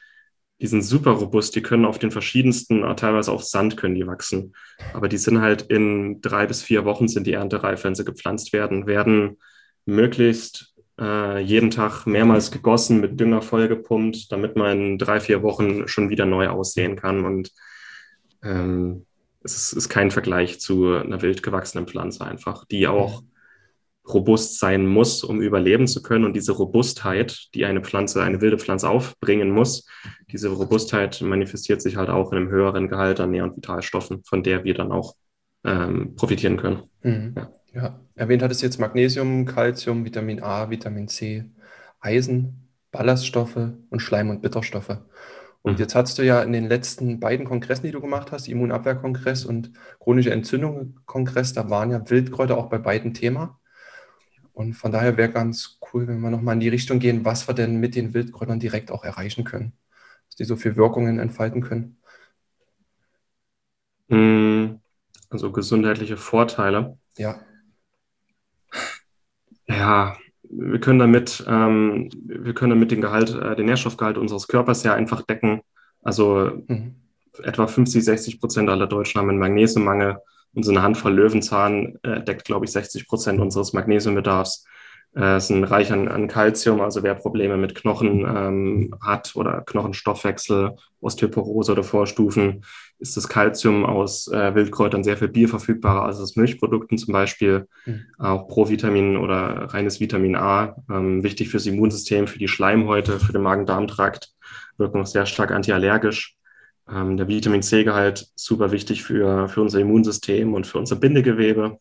die 0.60 0.66
sind 0.66 0.82
super 0.82 1.12
robust, 1.12 1.56
die 1.56 1.62
können 1.62 1.84
auf 1.84 1.98
den 1.98 2.10
verschiedensten, 2.10 2.84
äh, 2.84 2.94
teilweise 2.94 3.32
auf 3.32 3.44
Sand 3.44 3.76
können 3.76 3.94
die 3.94 4.06
wachsen. 4.06 4.54
Aber 4.92 5.08
die 5.08 5.18
sind 5.18 5.40
halt 5.40 5.62
in 5.62 6.20
drei 6.20 6.46
bis 6.46 6.62
vier 6.62 6.84
Wochen 6.84 7.08
sind 7.08 7.26
die 7.26 7.32
erntereif, 7.32 7.84
wenn 7.84 7.94
sie 7.94 8.04
gepflanzt 8.04 8.52
werden, 8.52 8.86
werden 8.86 9.38
möglichst 9.86 10.74
äh, 11.00 11.40
jeden 11.40 11.70
Tag 11.70 12.06
mehrmals 12.06 12.50
gegossen, 12.50 13.00
mit 13.00 13.18
Dünger 13.18 13.40
vollgepumpt, 13.40 14.30
damit 14.30 14.56
man 14.56 14.78
in 14.78 14.98
drei, 14.98 15.20
vier 15.20 15.42
Wochen 15.42 15.88
schon 15.88 16.10
wieder 16.10 16.26
neu 16.26 16.48
aussehen 16.48 16.96
kann. 16.96 17.24
Und 17.24 17.50
ähm, 18.42 19.06
es 19.42 19.56
ist, 19.56 19.72
ist, 19.72 19.88
kein 19.88 20.10
Vergleich 20.10 20.60
zu 20.60 20.94
einer 20.94 21.22
wild 21.22 21.42
gewachsenen 21.42 21.86
Pflanze 21.86 22.26
einfach, 22.26 22.66
die 22.66 22.86
auch 22.86 23.22
robust 24.08 24.58
sein 24.58 24.86
muss, 24.86 25.22
um 25.22 25.40
überleben 25.40 25.86
zu 25.86 26.02
können. 26.02 26.24
Und 26.24 26.34
diese 26.34 26.52
Robustheit, 26.52 27.48
die 27.54 27.64
eine 27.64 27.82
Pflanze, 27.82 28.22
eine 28.22 28.40
wilde 28.40 28.58
Pflanze 28.58 28.88
aufbringen 28.88 29.50
muss, 29.50 29.86
diese 30.30 30.48
Robustheit 30.48 31.20
manifestiert 31.20 31.82
sich 31.82 31.96
halt 31.96 32.08
auch 32.08 32.32
in 32.32 32.38
einem 32.38 32.50
höheren 32.50 32.88
Gehalt 32.88 33.20
an 33.20 33.30
Nähr- 33.30 33.44
und 33.44 33.56
Vitalstoffen, 33.56 34.22
von 34.24 34.42
der 34.42 34.64
wir 34.64 34.74
dann 34.74 34.92
auch 34.92 35.14
ähm, 35.64 36.14
profitieren 36.16 36.56
können. 36.56 36.82
Mhm. 37.02 37.34
Ja. 37.36 37.50
ja. 37.74 38.00
erwähnt 38.14 38.42
hattest 38.42 38.62
jetzt 38.62 38.80
Magnesium, 38.80 39.44
Calcium, 39.44 40.04
Vitamin 40.04 40.42
A, 40.42 40.70
Vitamin 40.70 41.08
C, 41.08 41.44
Eisen, 42.00 42.68
Ballaststoffe 42.90 43.70
und 43.90 44.00
Schleim- 44.00 44.30
und 44.30 44.42
Bitterstoffe. 44.42 44.98
Und 45.62 45.74
mhm. 45.74 45.78
jetzt 45.78 45.94
hast 45.94 46.18
du 46.18 46.22
ja 46.22 46.42
in 46.42 46.52
den 46.52 46.68
letzten 46.68 47.20
beiden 47.20 47.46
Kongressen, 47.46 47.84
die 47.84 47.92
du 47.92 48.00
gemacht 48.00 48.32
hast, 48.32 48.48
Immunabwehrkongress 48.48 49.44
und 49.44 49.72
chronische 49.98 50.30
Entzündung-Kongress, 50.30 51.52
da 51.52 51.68
waren 51.68 51.90
ja 51.90 52.08
Wildkräuter 52.08 52.56
auch 52.56 52.70
bei 52.70 52.78
beiden 52.78 53.14
Thema. 53.14 53.59
Und 54.52 54.74
von 54.74 54.92
daher 54.92 55.16
wäre 55.16 55.30
ganz 55.30 55.78
cool, 55.92 56.06
wenn 56.06 56.20
wir 56.20 56.30
nochmal 56.30 56.54
in 56.54 56.60
die 56.60 56.68
Richtung 56.68 56.98
gehen, 56.98 57.24
was 57.24 57.48
wir 57.48 57.54
denn 57.54 57.80
mit 57.80 57.94
den 57.94 58.14
Wildkräutern 58.14 58.60
direkt 58.60 58.90
auch 58.90 59.04
erreichen 59.04 59.44
können. 59.44 59.72
Dass 60.28 60.36
die 60.36 60.44
so 60.44 60.56
viel 60.56 60.76
Wirkungen 60.76 61.18
entfalten 61.18 61.62
können. 61.62 61.98
Mm, 64.08 64.80
also 65.30 65.52
gesundheitliche 65.52 66.16
Vorteile. 66.16 66.98
Ja. 67.16 67.40
Ja, 69.68 70.16
wir 70.42 70.80
können 70.80 70.98
damit, 70.98 71.44
ähm, 71.46 72.10
wir 72.24 72.54
können 72.54 72.70
damit 72.70 72.90
den 72.90 73.00
Gehalt, 73.00 73.30
äh, 73.30 73.54
den 73.54 73.66
Nährstoffgehalt 73.66 74.18
unseres 74.18 74.48
Körpers 74.48 74.82
ja 74.82 74.94
einfach 74.94 75.22
decken. 75.22 75.62
Also 76.02 76.62
mhm. 76.66 76.96
etwa 77.42 77.66
50, 77.68 78.04
60 78.04 78.40
Prozent 78.40 78.68
aller 78.68 78.88
Deutschen 78.88 79.20
haben 79.20 79.30
einen 79.30 79.38
Magnesiummangel 79.38 80.18
und 80.54 80.64
so 80.64 80.70
eine 80.70 80.82
Handvoll 80.82 81.14
Löwenzahn 81.14 81.98
äh, 82.02 82.22
deckt, 82.22 82.44
glaube 82.44 82.64
ich, 82.64 82.72
60 82.72 83.06
Prozent 83.06 83.40
unseres 83.40 83.72
Magnesiumbedarfs. 83.72 84.64
Äh, 85.12 85.40
sind 85.40 85.64
reich 85.64 85.92
an, 85.92 86.06
an 86.06 86.28
Calcium, 86.28 86.80
also 86.80 87.02
wer 87.02 87.16
Probleme 87.16 87.56
mit 87.56 87.74
Knochen 87.74 88.20
ähm, 88.20 88.94
hat 89.02 89.34
oder 89.34 89.62
Knochenstoffwechsel, 89.62 90.76
Osteoporose 91.00 91.72
oder 91.72 91.82
Vorstufen, 91.82 92.64
ist 93.00 93.16
das 93.16 93.28
Calcium 93.28 93.84
aus 93.84 94.28
äh, 94.28 94.54
Wildkräutern 94.54 95.02
sehr 95.02 95.16
viel 95.16 95.26
bioverfügbarer 95.26 96.04
als 96.04 96.20
aus 96.20 96.36
Milchprodukten 96.36 96.96
zum 96.96 97.12
Beispiel. 97.12 97.66
Mhm. 97.86 98.04
Auch 98.18 98.46
Provitamin 98.46 99.16
oder 99.16 99.74
reines 99.74 99.98
Vitamin 99.98 100.36
A, 100.36 100.76
ähm, 100.88 101.24
wichtig 101.24 101.48
fürs 101.48 101.66
Immunsystem, 101.66 102.28
für 102.28 102.38
die 102.38 102.46
Schleimhäute, 102.46 103.18
für 103.18 103.32
den 103.32 103.42
Magen-Darm-Trakt, 103.42 104.32
wirken 104.78 105.00
auch 105.00 105.06
sehr 105.06 105.26
stark 105.26 105.50
antiallergisch. 105.50 106.36
Ähm, 106.92 107.16
der 107.16 107.28
Vitamin 107.28 107.62
C-Gehalt 107.62 108.28
super 108.34 108.72
wichtig 108.72 109.02
für, 109.02 109.48
für 109.48 109.60
unser 109.60 109.80
Immunsystem 109.80 110.54
und 110.54 110.66
für 110.66 110.78
unser 110.78 110.96
Bindegewebe. 110.96 111.78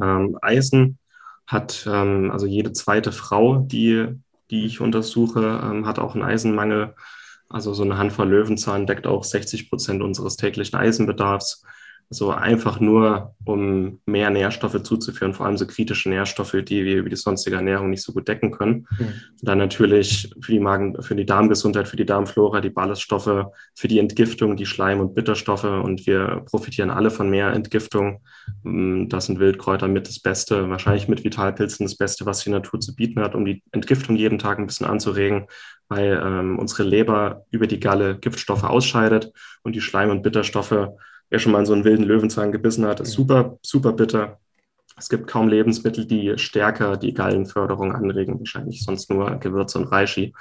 Ähm, 0.00 0.38
Eisen 0.40 0.98
hat, 1.46 1.86
ähm, 1.90 2.30
also 2.30 2.46
jede 2.46 2.72
zweite 2.72 3.12
Frau, 3.12 3.58
die, 3.58 4.08
die 4.50 4.66
ich 4.66 4.80
untersuche, 4.80 5.60
ähm, 5.62 5.86
hat 5.86 5.98
auch 5.98 6.14
einen 6.14 6.24
Eisenmangel. 6.24 6.94
Also 7.48 7.74
so 7.74 7.82
eine 7.82 7.98
Handvoll 7.98 8.28
Löwenzahn 8.28 8.86
deckt 8.86 9.06
auch 9.06 9.24
60 9.24 9.68
Prozent 9.68 10.02
unseres 10.02 10.36
täglichen 10.36 10.78
Eisenbedarfs. 10.78 11.64
So 12.10 12.30
einfach 12.30 12.80
nur, 12.80 13.34
um 13.44 14.00
mehr 14.06 14.30
Nährstoffe 14.30 14.82
zuzuführen, 14.82 15.34
vor 15.34 15.46
allem 15.46 15.56
so 15.56 15.66
kritische 15.66 16.08
Nährstoffe, 16.08 16.56
die 16.64 16.84
wir 16.84 16.96
über 16.98 17.08
die 17.08 17.16
sonstige 17.16 17.56
Ernährung 17.56 17.90
nicht 17.90 18.02
so 18.02 18.12
gut 18.12 18.28
decken 18.28 18.50
können. 18.50 18.86
Mhm. 18.98 19.12
Dann 19.42 19.58
natürlich 19.58 20.32
für 20.40 20.52
die 20.52 20.60
Magen, 20.60 21.02
für 21.02 21.14
die 21.14 21.26
Darmgesundheit, 21.26 21.88
für 21.88 21.96
die 21.96 22.06
Darmflora, 22.06 22.60
die 22.60 22.70
Ballaststoffe, 22.70 23.46
für 23.74 23.88
die 23.88 23.98
Entgiftung, 23.98 24.56
die 24.56 24.66
Schleim- 24.66 25.00
und 25.00 25.14
Bitterstoffe. 25.14 25.64
Und 25.64 26.06
wir 26.06 26.44
profitieren 26.46 26.90
alle 26.90 27.10
von 27.10 27.30
mehr 27.30 27.52
Entgiftung. 27.52 28.20
Mm, 28.62 29.08
das 29.08 29.26
sind 29.26 29.38
Wildkräuter 29.38 29.88
mit 29.88 30.08
das 30.08 30.20
Beste, 30.20 30.68
wahrscheinlich 30.70 31.08
mit 31.08 31.24
Vitalpilzen 31.24 31.86
das 31.86 31.96
Beste, 31.96 32.26
was 32.26 32.44
die 32.44 32.50
Natur 32.50 32.80
zu 32.80 32.94
bieten 32.94 33.20
hat, 33.20 33.34
um 33.34 33.44
die 33.44 33.62
Entgiftung 33.72 34.16
jeden 34.16 34.38
Tag 34.38 34.58
ein 34.58 34.66
bisschen 34.66 34.86
anzuregen, 34.86 35.46
weil 35.88 36.20
ähm, 36.24 36.58
unsere 36.58 36.82
Leber 36.82 37.44
über 37.50 37.66
die 37.66 37.80
Galle 37.80 38.18
Giftstoffe 38.18 38.64
ausscheidet 38.64 39.32
und 39.62 39.74
die 39.74 39.80
Schleim- 39.80 40.10
und 40.10 40.22
Bitterstoffe 40.22 40.88
wer 41.34 41.40
schon 41.40 41.50
mal 41.50 41.58
in 41.58 41.66
so 41.66 41.72
einen 41.72 41.82
wilden 41.82 42.04
Löwenzahn 42.04 42.52
gebissen 42.52 42.86
hat, 42.86 43.00
ist 43.00 43.10
super, 43.10 43.58
super 43.60 43.92
bitter. 43.92 44.38
Es 44.96 45.08
gibt 45.08 45.26
kaum 45.26 45.48
Lebensmittel, 45.48 46.06
die 46.06 46.34
stärker 46.36 46.96
die 46.96 47.12
Gallenförderung 47.12 47.92
anregen, 47.92 48.38
wahrscheinlich 48.38 48.84
sonst 48.84 49.10
nur 49.10 49.28
Gewürze 49.40 49.78
und 49.78 49.86
Reishi. 49.86 50.32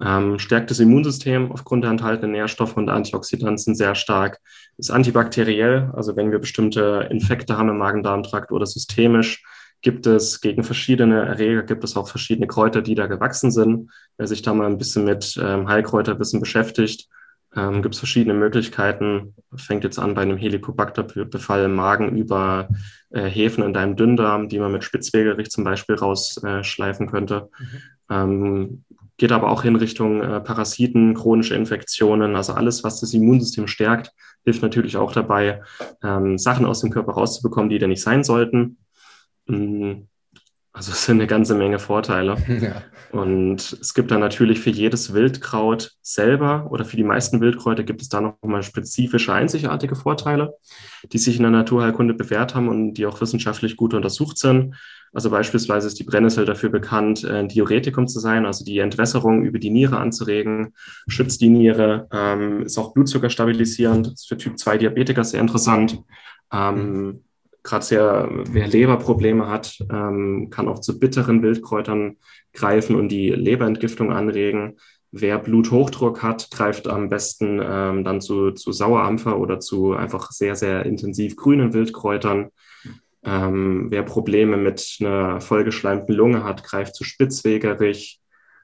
Ähm, 0.00 0.38
stärkt 0.38 0.70
das 0.70 0.78
Immunsystem 0.78 1.50
aufgrund 1.50 1.82
der 1.82 1.90
enthaltenen 1.90 2.30
Nährstoffe 2.30 2.76
und 2.76 2.88
Antioxidantien 2.90 3.74
sehr 3.74 3.96
stark. 3.96 4.38
Ist 4.76 4.92
antibakteriell, 4.92 5.90
also 5.96 6.14
wenn 6.14 6.30
wir 6.30 6.38
bestimmte 6.38 7.08
Infekte 7.10 7.58
haben 7.58 7.68
im 7.68 7.78
Magen-Darm-Trakt 7.78 8.52
oder 8.52 8.66
systemisch, 8.66 9.42
gibt 9.82 10.06
es 10.06 10.40
gegen 10.40 10.62
verschiedene 10.62 11.26
Erreger, 11.26 11.64
gibt 11.64 11.82
es 11.82 11.96
auch 11.96 12.08
verschiedene 12.08 12.46
Kräuter, 12.46 12.82
die 12.82 12.94
da 12.94 13.08
gewachsen 13.08 13.50
sind. 13.50 13.90
Wer 14.16 14.28
sich 14.28 14.42
da 14.42 14.54
mal 14.54 14.68
ein 14.68 14.78
bisschen 14.78 15.04
mit 15.04 15.36
ähm, 15.42 15.66
Heilkräuterwissen 15.66 16.38
beschäftigt, 16.38 17.08
ähm, 17.56 17.82
gibt 17.82 17.94
es 17.94 18.00
verschiedene 18.00 18.34
Möglichkeiten. 18.34 19.34
Fängt 19.56 19.84
jetzt 19.84 19.98
an 19.98 20.14
bei 20.14 20.22
einem 20.22 20.36
Helicobacter-Befall 20.36 21.64
im 21.64 21.74
Magen 21.74 22.16
über 22.16 22.68
äh, 23.10 23.24
Hefen 23.24 23.64
in 23.64 23.72
deinem 23.72 23.96
Dünndarm, 23.96 24.48
die 24.48 24.58
man 24.58 24.72
mit 24.72 24.84
Spitzwegerich 24.84 25.50
zum 25.50 25.64
Beispiel 25.64 25.96
rausschleifen 25.96 27.08
äh, 27.08 27.10
könnte. 27.10 27.50
Mhm. 27.58 27.66
Ähm, 28.10 28.84
geht 29.16 29.32
aber 29.32 29.50
auch 29.50 29.64
in 29.64 29.76
Richtung 29.76 30.22
äh, 30.22 30.40
Parasiten, 30.40 31.14
chronische 31.14 31.54
Infektionen, 31.54 32.36
also 32.36 32.54
alles, 32.54 32.84
was 32.84 33.00
das 33.00 33.12
Immunsystem 33.12 33.66
stärkt, 33.66 34.12
hilft 34.44 34.62
natürlich 34.62 34.96
auch 34.96 35.12
dabei, 35.12 35.62
ähm, 36.02 36.38
Sachen 36.38 36.64
aus 36.64 36.80
dem 36.80 36.90
Körper 36.90 37.12
rauszubekommen, 37.12 37.68
die 37.68 37.78
da 37.78 37.86
nicht 37.86 38.02
sein 38.02 38.24
sollten. 38.24 38.78
Mhm. 39.46 40.08
Also 40.72 40.92
es 40.92 41.04
sind 41.04 41.16
eine 41.16 41.26
ganze 41.26 41.54
Menge 41.54 41.78
Vorteile. 41.78 42.36
Ja. 42.60 42.82
Und 43.12 43.76
es 43.80 43.92
gibt 43.94 44.12
dann 44.12 44.20
natürlich 44.20 44.60
für 44.60 44.70
jedes 44.70 45.12
Wildkraut 45.12 45.92
selber 46.00 46.68
oder 46.70 46.84
für 46.84 46.96
die 46.96 47.04
meisten 47.04 47.40
Wildkräuter 47.40 47.82
gibt 47.82 48.02
es 48.02 48.08
da 48.08 48.20
noch 48.20 48.36
mal 48.42 48.62
spezifische, 48.62 49.32
einzigartige 49.32 49.96
Vorteile, 49.96 50.54
die 51.12 51.18
sich 51.18 51.36
in 51.36 51.42
der 51.42 51.50
Naturheilkunde 51.50 52.14
bewährt 52.14 52.54
haben 52.54 52.68
und 52.68 52.94
die 52.94 53.06
auch 53.06 53.20
wissenschaftlich 53.20 53.76
gut 53.76 53.94
untersucht 53.94 54.38
sind. 54.38 54.76
Also 55.12 55.30
beispielsweise 55.30 55.88
ist 55.88 55.98
die 55.98 56.04
Brennnessel 56.04 56.44
dafür 56.44 56.68
bekannt, 56.68 57.24
ein 57.24 57.48
Diuretikum 57.48 58.06
zu 58.06 58.20
sein, 58.20 58.46
also 58.46 58.64
die 58.64 58.78
Entwässerung 58.78 59.42
über 59.42 59.58
die 59.58 59.70
Niere 59.70 59.96
anzuregen, 59.96 60.74
schützt 61.08 61.40
die 61.40 61.48
Niere, 61.48 62.06
ähm, 62.12 62.62
ist 62.62 62.78
auch 62.78 62.92
Blutzucker 62.92 63.28
stabilisierend, 63.28 64.08
ist 64.08 64.28
für 64.28 64.36
Typ 64.36 64.56
2 64.56 64.78
Diabetiker 64.78 65.24
sehr 65.24 65.40
interessant. 65.40 66.00
Ähm, 66.52 67.24
gerade 67.62 67.84
wer 68.52 68.66
Leberprobleme 68.66 69.48
hat, 69.48 69.78
ähm, 69.90 70.48
kann 70.50 70.68
auch 70.68 70.80
zu 70.80 70.98
bitteren 70.98 71.42
Wildkräutern 71.42 72.16
greifen 72.52 72.96
und 72.96 73.08
die 73.08 73.30
Leberentgiftung 73.30 74.12
anregen. 74.12 74.78
Wer 75.12 75.38
Bluthochdruck 75.38 76.22
hat, 76.22 76.50
greift 76.50 76.86
am 76.86 77.08
besten 77.08 77.60
ähm, 77.62 78.04
dann 78.04 78.20
zu, 78.20 78.52
zu 78.52 78.70
Sauerampfer 78.70 79.38
oder 79.38 79.58
zu 79.58 79.92
einfach 79.92 80.30
sehr, 80.30 80.54
sehr 80.54 80.86
intensiv 80.86 81.36
grünen 81.36 81.72
Wildkräutern. 81.72 82.50
Ähm, 83.24 83.86
wer 83.90 84.02
Probleme 84.02 84.56
mit 84.56 84.98
einer 85.00 85.40
vollgeschleimten 85.40 86.14
Lunge 86.14 86.44
hat, 86.44 86.62
greift 86.62 86.94
zu 86.94 87.04
Spitzwegerich. 87.04 88.20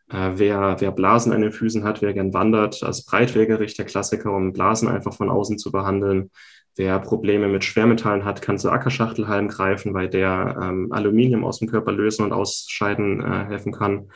Äh, 0.09 0.33
wer, 0.37 0.77
wer 0.79 0.93
Blasen 0.93 1.33
an 1.33 1.43
den 1.43 1.51
Füßen 1.51 1.83
hat, 1.83 2.01
wer 2.01 2.15
gern 2.15 2.33
wandert, 2.33 2.83
als 2.85 3.05
Breitwegerich 3.05 3.75
der 3.75 3.87
Klassiker, 3.87 4.33
um 4.33 4.53
Blasen 4.53 4.89
einfach 4.89 5.15
von 5.15 5.31
außen 5.31 5.59
zu 5.59 5.73
behandeln. 5.73 6.31
Wer 6.77 6.99
Probleme 6.99 7.49
mit 7.49 7.65
Schwermetallen 7.65 8.27
hat, 8.27 8.43
kann 8.43 8.59
zu 8.59 8.71
Ackerschachtelhalm 8.71 9.49
greifen, 9.49 9.95
weil 9.95 10.11
der 10.11 10.59
ähm, 10.63 10.93
Aluminium 10.93 11.43
aus 11.43 11.59
dem 11.59 11.69
Körper 11.69 11.91
lösen 11.91 12.23
und 12.23 12.33
ausscheiden 12.33 13.21
äh, 13.23 13.47
helfen 13.47 13.73
kann. 13.73 14.11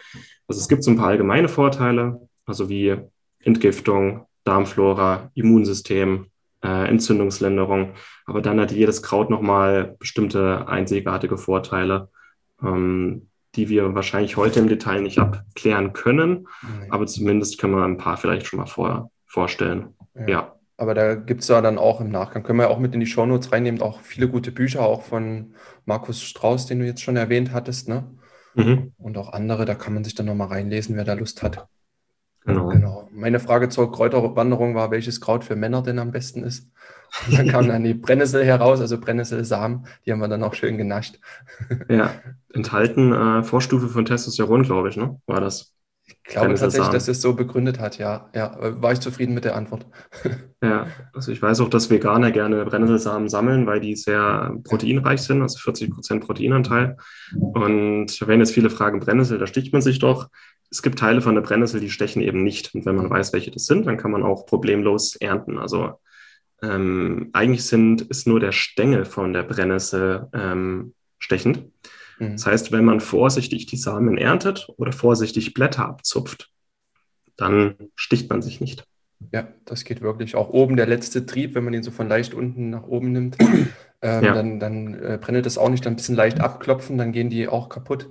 Also 0.46 0.60
es 0.60 0.68
gibt 0.68 0.84
so 0.84 0.90
ein 0.90 0.96
paar 0.98 1.08
allgemeine 1.08 1.48
Vorteile, 1.48 2.28
also 2.44 2.68
wie 2.68 2.96
Entgiftung, 3.42 4.26
Darmflora, 4.44 5.30
Immunsystem, 5.34 6.26
äh, 6.62 6.88
Entzündungslinderung. 6.88 7.94
Aber 8.26 8.42
dann 8.42 8.60
hat 8.60 8.72
jedes 8.72 9.02
Kraut 9.02 9.30
nochmal 9.30 9.96
bestimmte 9.98 10.68
einzigartige 10.68 11.38
Vorteile, 11.38 12.10
ähm, 12.62 13.28
die 13.54 13.70
wir 13.70 13.94
wahrscheinlich 13.94 14.36
heute 14.36 14.60
im 14.60 14.68
Detail 14.68 15.00
nicht 15.00 15.18
abklären 15.18 15.94
können. 15.94 16.46
Aber 16.90 17.06
zumindest 17.06 17.58
können 17.58 17.74
wir 17.74 17.84
ein 17.84 17.96
paar 17.96 18.18
vielleicht 18.18 18.46
schon 18.46 18.58
mal 18.58 18.66
vor, 18.66 19.10
vorstellen. 19.26 19.94
ja. 20.14 20.28
ja. 20.28 20.59
Aber 20.80 20.94
da 20.94 21.14
gibt 21.14 21.42
es 21.42 21.48
ja 21.48 21.60
dann 21.60 21.76
auch 21.76 22.00
im 22.00 22.10
Nachgang, 22.10 22.42
können 22.42 22.58
wir 22.58 22.64
ja 22.64 22.70
auch 22.70 22.78
mit 22.78 22.94
in 22.94 23.00
die 23.00 23.06
Shownotes 23.06 23.52
reinnehmen, 23.52 23.82
auch 23.82 24.00
viele 24.00 24.30
gute 24.30 24.50
Bücher, 24.50 24.80
auch 24.80 25.02
von 25.02 25.52
Markus 25.84 26.22
Strauß, 26.22 26.64
den 26.64 26.78
du 26.78 26.86
jetzt 26.86 27.02
schon 27.02 27.16
erwähnt 27.16 27.52
hattest, 27.52 27.86
ne? 27.86 28.04
Mhm. 28.54 28.92
Und 28.96 29.18
auch 29.18 29.34
andere, 29.34 29.66
da 29.66 29.74
kann 29.74 29.92
man 29.92 30.04
sich 30.04 30.14
dann 30.14 30.24
nochmal 30.24 30.48
reinlesen, 30.48 30.96
wer 30.96 31.04
da 31.04 31.12
Lust 31.12 31.42
hat. 31.42 31.66
Genau. 32.46 32.68
genau. 32.68 33.08
Meine 33.12 33.40
Frage 33.40 33.68
zur 33.68 33.92
Kräuterwanderung 33.92 34.74
war, 34.74 34.90
welches 34.90 35.20
Kraut 35.20 35.44
für 35.44 35.54
Männer 35.54 35.82
denn 35.82 35.98
am 35.98 36.12
besten 36.12 36.44
ist. 36.44 36.70
Und 37.26 37.38
dann 37.38 37.48
kam 37.48 37.68
dann 37.68 37.84
die 37.84 37.92
Brennnessel 37.92 38.42
heraus, 38.42 38.80
also 38.80 38.98
Brennnesselsamen, 38.98 39.84
die 40.06 40.12
haben 40.12 40.20
wir 40.20 40.28
dann 40.28 40.42
auch 40.42 40.54
schön 40.54 40.78
genascht. 40.78 41.18
Ja, 41.90 42.14
enthalten 42.54 43.12
äh, 43.12 43.42
Vorstufe 43.42 43.88
von 43.88 44.06
Testosteron, 44.06 44.62
glaube 44.62 44.88
ich, 44.88 44.96
ne? 44.96 45.20
War 45.26 45.42
das? 45.42 45.74
Ich 46.10 46.32
glaube 46.32 46.54
tatsächlich, 46.54 46.90
dass 46.90 47.08
es 47.08 47.20
so 47.20 47.34
begründet 47.34 47.78
hat, 47.78 47.98
ja. 47.98 48.28
Ja, 48.34 48.56
war 48.58 48.92
ich 48.92 49.00
zufrieden 49.00 49.34
mit 49.34 49.44
der 49.44 49.56
Antwort. 49.56 49.86
Ja, 50.62 50.88
also 51.14 51.32
ich 51.32 51.40
weiß 51.40 51.60
auch, 51.60 51.70
dass 51.70 51.88
Veganer 51.88 52.32
gerne 52.32 52.66
Brennnesselsamen 52.66 53.30
sammeln, 53.30 53.66
weil 53.66 53.80
die 53.80 53.96
sehr 53.96 54.54
proteinreich 54.64 55.22
sind, 55.22 55.40
also 55.40 55.58
40 55.58 55.90
Prozent 55.90 56.22
Proteinanteil. 56.22 56.98
Und 57.34 58.20
wenn 58.28 58.40
jetzt 58.40 58.52
viele 58.52 58.68
fragen, 58.68 59.00
Brennnessel, 59.00 59.38
da 59.38 59.46
sticht 59.46 59.72
man 59.72 59.80
sich 59.80 60.00
doch. 60.00 60.28
Es 60.70 60.82
gibt 60.82 60.98
Teile 60.98 61.22
von 61.22 61.34
der 61.34 61.40
Brennnessel, 61.40 61.80
die 61.80 61.88
stechen 61.88 62.20
eben 62.20 62.42
nicht. 62.42 62.74
Und 62.74 62.84
wenn 62.84 62.94
man 62.94 63.08
weiß, 63.08 63.32
welche 63.32 63.50
das 63.50 63.64
sind, 63.64 63.86
dann 63.86 63.96
kann 63.96 64.10
man 64.10 64.22
auch 64.22 64.44
problemlos 64.44 65.16
ernten. 65.16 65.56
Also 65.56 65.94
ähm, 66.62 67.30
eigentlich 67.32 67.64
sind, 67.64 68.02
ist 68.02 68.26
nur 68.26 68.38
der 68.38 68.52
Stängel 68.52 69.06
von 69.06 69.32
der 69.32 69.44
Brennnessel 69.44 70.28
ähm, 70.34 70.92
stechend. 71.18 71.64
Mhm. 72.20 72.32
Das 72.32 72.46
heißt, 72.46 72.72
wenn 72.72 72.84
man 72.84 73.00
vorsichtig 73.00 73.66
die 73.66 73.76
Samen 73.76 74.16
erntet 74.16 74.68
oder 74.76 74.92
vorsichtig 74.92 75.54
Blätter 75.54 75.86
abzupft, 75.86 76.50
dann 77.36 77.74
sticht 77.96 78.30
man 78.30 78.42
sich 78.42 78.60
nicht. 78.60 78.84
Ja, 79.32 79.48
das 79.64 79.84
geht 79.84 80.00
wirklich. 80.00 80.36
Auch 80.36 80.50
oben 80.50 80.76
der 80.76 80.86
letzte 80.86 81.26
Trieb, 81.26 81.54
wenn 81.54 81.64
man 81.64 81.72
den 81.72 81.82
so 81.82 81.90
von 81.90 82.08
leicht 82.08 82.34
unten 82.34 82.70
nach 82.70 82.84
oben 82.84 83.12
nimmt, 83.12 83.36
ähm, 84.02 84.24
ja. 84.24 84.34
dann, 84.34 84.60
dann 84.60 84.94
äh, 84.94 85.18
brennt 85.20 85.46
es 85.46 85.58
auch 85.58 85.68
nicht, 85.68 85.84
dann 85.84 85.94
ein 85.94 85.96
bisschen 85.96 86.14
leicht 86.14 86.40
abklopfen, 86.40 86.98
dann 86.98 87.12
gehen 87.12 87.30
die 87.30 87.48
auch 87.48 87.68
kaputt. 87.68 88.08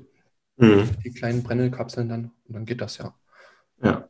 Mhm. 0.58 0.90
Die 1.04 1.12
kleinen 1.12 1.44
Brennelkapseln 1.44 2.10
dann, 2.10 2.32
und 2.48 2.56
dann 2.56 2.66
geht 2.66 2.82
das 2.82 2.98
ja. 2.98 3.16
Ja. 3.82 4.10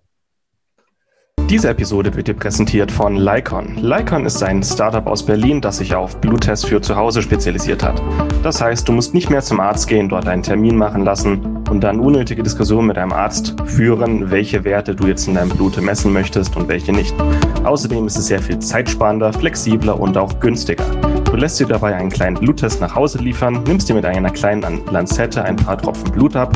Diese 1.49 1.67
Episode 1.67 2.15
wird 2.15 2.27
dir 2.27 2.35
präsentiert 2.35 2.91
von 2.91 3.15
Lycon. 3.15 3.75
Lycon 3.81 4.23
ist 4.27 4.43
ein 4.43 4.61
Startup 4.61 5.07
aus 5.07 5.25
Berlin, 5.25 5.61
das 5.61 5.77
sich 5.77 5.95
auf 5.95 6.15
Bluttests 6.17 6.63
für 6.63 6.79
zu 6.79 6.95
Hause 6.95 7.23
spezialisiert 7.23 7.81
hat. 7.81 7.99
Das 8.43 8.61
heißt, 8.61 8.87
du 8.87 8.91
musst 8.91 9.15
nicht 9.15 9.31
mehr 9.31 9.41
zum 9.41 9.59
Arzt 9.59 9.87
gehen, 9.87 10.09
dort 10.09 10.27
einen 10.27 10.43
Termin 10.43 10.75
machen 10.75 11.03
lassen 11.03 11.63
und 11.71 11.81
dann 11.83 11.99
unnötige 11.99 12.43
Diskussionen 12.43 12.85
mit 12.85 12.97
deinem 12.97 13.13
Arzt 13.13 13.55
führen, 13.65 14.29
welche 14.29 14.63
Werte 14.63 14.93
du 14.93 15.07
jetzt 15.07 15.27
in 15.27 15.33
deinem 15.33 15.49
Blut 15.49 15.81
messen 15.81 16.13
möchtest 16.13 16.55
und 16.55 16.67
welche 16.67 16.91
nicht. 16.91 17.15
Außerdem 17.63 18.05
ist 18.05 18.19
es 18.19 18.27
sehr 18.27 18.43
viel 18.43 18.59
zeitsparender, 18.59 19.33
flexibler 19.33 19.99
und 19.99 20.19
auch 20.19 20.39
günstiger. 20.39 20.85
Du 21.25 21.35
lässt 21.35 21.59
dir 21.59 21.65
dabei 21.65 21.95
einen 21.95 22.11
kleinen 22.11 22.35
Bluttest 22.35 22.79
nach 22.79 22.93
Hause 22.93 23.17
liefern, 23.17 23.63
nimmst 23.65 23.89
dir 23.89 23.95
mit 23.95 24.05
einer 24.05 24.29
kleinen 24.29 24.81
Lanzette 24.91 25.43
ein 25.43 25.55
paar 25.55 25.79
Tropfen 25.79 26.11
Blut 26.11 26.35
ab, 26.35 26.55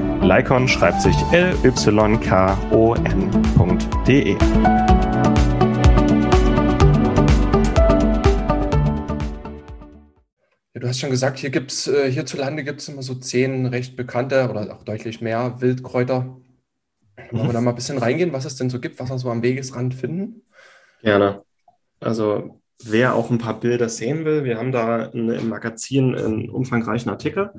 Lycon 0.33 0.65
schreibt 0.65 1.01
sich 1.01 1.15
L-Y-K-O-N.de. 1.33 1.91
Ja, 10.73 10.79
du 10.79 10.87
hast 10.87 11.01
schon 11.01 11.09
gesagt, 11.09 11.37
hier 11.39 11.49
gibt's, 11.49 11.87
äh, 11.87 12.09
hierzulande 12.09 12.63
gibt 12.63 12.79
es 12.79 12.87
immer 12.87 13.01
so 13.01 13.15
zehn 13.15 13.65
recht 13.65 13.97
bekannte 13.97 14.49
oder 14.49 14.73
auch 14.73 14.83
deutlich 14.83 15.19
mehr 15.19 15.59
Wildkräuter. 15.59 16.37
Wollen 17.31 17.47
wir 17.47 17.51
da 17.51 17.59
mal 17.59 17.71
ein 17.71 17.75
bisschen 17.75 17.97
reingehen, 17.97 18.31
was 18.31 18.45
es 18.45 18.55
denn 18.55 18.69
so 18.69 18.79
gibt, 18.79 19.01
was 19.01 19.09
wir 19.09 19.19
so 19.19 19.29
am 19.29 19.43
Wegesrand 19.43 19.93
finden? 19.93 20.43
Gerne. 21.01 21.43
Also 21.99 22.60
wer 22.85 23.15
auch 23.15 23.29
ein 23.29 23.37
paar 23.37 23.59
Bilder 23.59 23.89
sehen 23.89 24.25
will, 24.25 24.43
wir 24.43 24.57
haben 24.57 24.71
da 24.71 25.05
im 25.05 25.49
Magazin 25.49 26.15
einen 26.15 26.49
umfangreichen 26.49 27.09
Artikel 27.09 27.51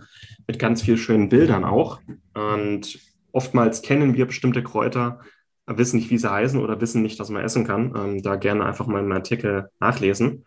mit 0.47 0.59
ganz 0.59 0.83
vielen 0.83 0.99
schönen 0.99 1.29
Bildern 1.29 1.65
auch. 1.65 2.01
Und 2.35 2.99
oftmals 3.33 3.83
kennen 3.83 4.15
wir 4.15 4.27
bestimmte 4.27 4.63
Kräuter, 4.63 5.21
wissen 5.67 5.97
nicht, 5.97 6.11
wie 6.11 6.19
sie 6.19 6.31
heißen 6.31 6.61
oder 6.61 6.81
wissen 6.81 7.03
nicht, 7.03 7.19
dass 7.21 7.31
man 7.31 7.43
essen 7.43 7.67
kann. 7.67 7.95
Ähm, 7.97 8.23
da 8.23 8.37
gerne 8.37 8.65
einfach 8.65 8.87
mal 8.87 9.03
im 9.03 9.13
Artikel 9.13 9.69
nachlesen. 9.81 10.45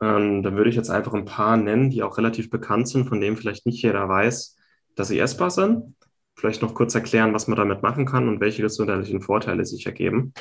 Ähm, 0.00 0.42
dann 0.42 0.56
würde 0.56 0.70
ich 0.70 0.76
jetzt 0.76 0.90
einfach 0.90 1.14
ein 1.14 1.24
paar 1.24 1.56
nennen, 1.56 1.90
die 1.90 2.02
auch 2.02 2.18
relativ 2.18 2.50
bekannt 2.50 2.88
sind, 2.88 3.08
von 3.08 3.20
denen 3.20 3.36
vielleicht 3.36 3.66
nicht 3.66 3.82
jeder 3.82 4.08
weiß, 4.08 4.56
dass 4.96 5.08
sie 5.08 5.18
essbar 5.18 5.50
sind. 5.50 5.94
Vielleicht 6.36 6.62
noch 6.62 6.74
kurz 6.74 6.94
erklären, 6.94 7.34
was 7.34 7.48
man 7.48 7.58
damit 7.58 7.82
machen 7.82 8.06
kann 8.06 8.28
und 8.28 8.40
welche 8.40 8.62
gesundheitlichen 8.62 9.20
Vorteile 9.20 9.64
sich 9.66 9.84
ergeben. 9.86 10.32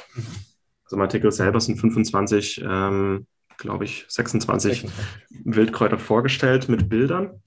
Also 0.85 0.95
im 0.95 1.01
Artikel 1.01 1.31
selber 1.31 1.59
sind 1.59 1.77
25, 1.77 2.63
ähm, 2.65 3.27
glaube 3.59 3.85
ich, 3.85 4.05
26 4.07 4.87
Wildkräuter 5.43 5.99
vorgestellt 5.99 6.69
mit 6.69 6.89
Bildern. 6.89 7.41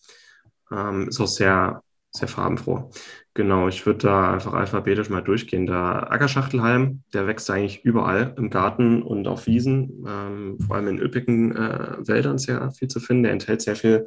Ähm, 0.70 1.08
ist 1.08 1.20
auch 1.20 1.26
sehr, 1.26 1.82
sehr 2.12 2.28
farbenfroh. 2.28 2.90
Genau, 3.34 3.68
ich 3.68 3.84
würde 3.86 4.00
da 4.00 4.32
einfach 4.34 4.52
alphabetisch 4.52 5.08
mal 5.08 5.22
durchgehen. 5.22 5.66
Der 5.66 6.12
Ackerschachtelhalm, 6.12 7.02
der 7.14 7.26
wächst 7.26 7.50
eigentlich 7.50 7.82
überall 7.84 8.34
im 8.36 8.50
Garten 8.50 9.02
und 9.02 9.26
auf 9.26 9.46
Wiesen, 9.46 10.04
ähm, 10.06 10.58
vor 10.60 10.76
allem 10.76 10.88
in 10.88 10.98
üppigen 10.98 11.56
äh, 11.56 11.96
Wäldern 12.06 12.38
sehr 12.38 12.70
viel 12.72 12.88
zu 12.88 13.00
finden. 13.00 13.24
Der 13.24 13.32
enthält 13.32 13.62
sehr 13.62 13.76
viel 13.76 14.06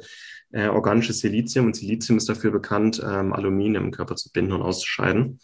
äh, 0.52 0.68
organisches 0.68 1.18
Silizium 1.18 1.66
und 1.66 1.76
Silizium 1.76 2.18
ist 2.18 2.28
dafür 2.28 2.52
bekannt, 2.52 3.02
ähm, 3.04 3.32
Aluminium 3.32 3.86
im 3.86 3.90
Körper 3.90 4.14
zu 4.14 4.30
binden 4.32 4.52
und 4.52 4.62
auszuscheiden. 4.62 5.40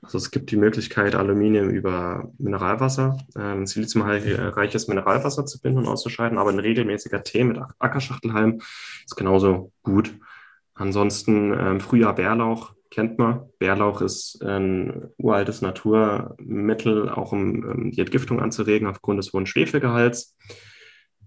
Also 0.00 0.18
es 0.18 0.30
gibt 0.30 0.50
die 0.50 0.56
Möglichkeit, 0.56 1.14
Aluminium 1.14 1.70
über 1.70 2.30
Mineralwasser, 2.38 3.18
ähm, 3.36 3.66
siliziumreiches 3.66 4.86
Mineralwasser 4.86 5.44
zu 5.44 5.60
binden 5.60 5.80
und 5.80 5.88
auszuscheiden, 5.88 6.38
aber 6.38 6.50
ein 6.50 6.60
regelmäßiger 6.60 7.24
Tee 7.24 7.44
mit 7.44 7.58
Ackerschachtelhalm 7.78 8.60
ist 9.04 9.16
genauso 9.16 9.72
gut. 9.82 10.14
Ansonsten 10.74 11.52
ähm, 11.52 11.80
Frühjahr 11.80 12.14
Bärlauch 12.14 12.74
kennt 12.90 13.18
man. 13.18 13.48
Bärlauch 13.58 14.00
ist 14.00 14.42
ein 14.42 15.08
uraltes 15.18 15.62
Naturmittel, 15.62 17.08
auch 17.08 17.32
um, 17.32 17.64
um 17.64 17.90
die 17.90 18.00
Entgiftung 18.00 18.40
anzuregen 18.40 18.86
aufgrund 18.86 19.18
des 19.18 19.32
hohen 19.32 19.46
Schwefelgehalts. 19.46 20.36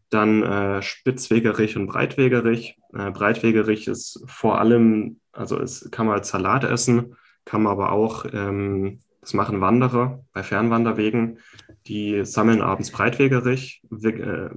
Dann 0.09 0.43
äh, 0.43 0.81
Spitzwegerich 0.81 1.75
und 1.77 1.87
Breitwegerich. 1.87 2.77
Äh, 2.93 3.11
Breitwegerich 3.11 3.87
ist 3.87 4.23
vor 4.27 4.59
allem, 4.59 5.19
also 5.33 5.59
es 5.59 5.89
kann 5.91 6.07
man 6.07 6.15
als 6.15 6.29
Salat 6.29 6.63
essen, 6.63 7.15
kann 7.45 7.63
man 7.63 7.73
aber 7.73 7.91
auch, 7.91 8.25
ähm, 8.31 8.99
das 9.21 9.33
machen 9.33 9.61
Wanderer 9.61 10.23
bei 10.33 10.43
Fernwanderwegen, 10.43 11.39
die 11.87 12.25
sammeln 12.25 12.61
abends 12.61 12.91
Breitwegerich, 12.91 13.83
äh, 14.03 14.49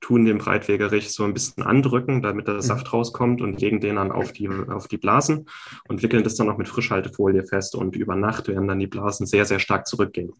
tun 0.00 0.24
den 0.24 0.38
Breitwegerich 0.38 1.12
so 1.12 1.24
ein 1.24 1.34
bisschen 1.34 1.62
andrücken, 1.62 2.22
damit 2.22 2.48
der 2.48 2.54
mhm. 2.54 2.62
Saft 2.62 2.92
rauskommt 2.92 3.40
und 3.42 3.60
legen 3.60 3.80
den 3.80 3.96
dann 3.96 4.10
auf 4.10 4.32
die, 4.32 4.48
auf 4.48 4.88
die 4.88 4.96
Blasen 4.96 5.46
und 5.88 6.02
wickeln 6.02 6.24
das 6.24 6.36
dann 6.36 6.46
noch 6.46 6.58
mit 6.58 6.68
Frischhaltefolie 6.68 7.44
fest 7.44 7.74
und 7.74 7.96
über 7.96 8.16
Nacht 8.16 8.48
werden 8.48 8.66
dann 8.66 8.78
die 8.78 8.86
Blasen 8.86 9.26
sehr, 9.26 9.44
sehr 9.44 9.58
stark 9.58 9.86
zurückgehen. 9.86 10.32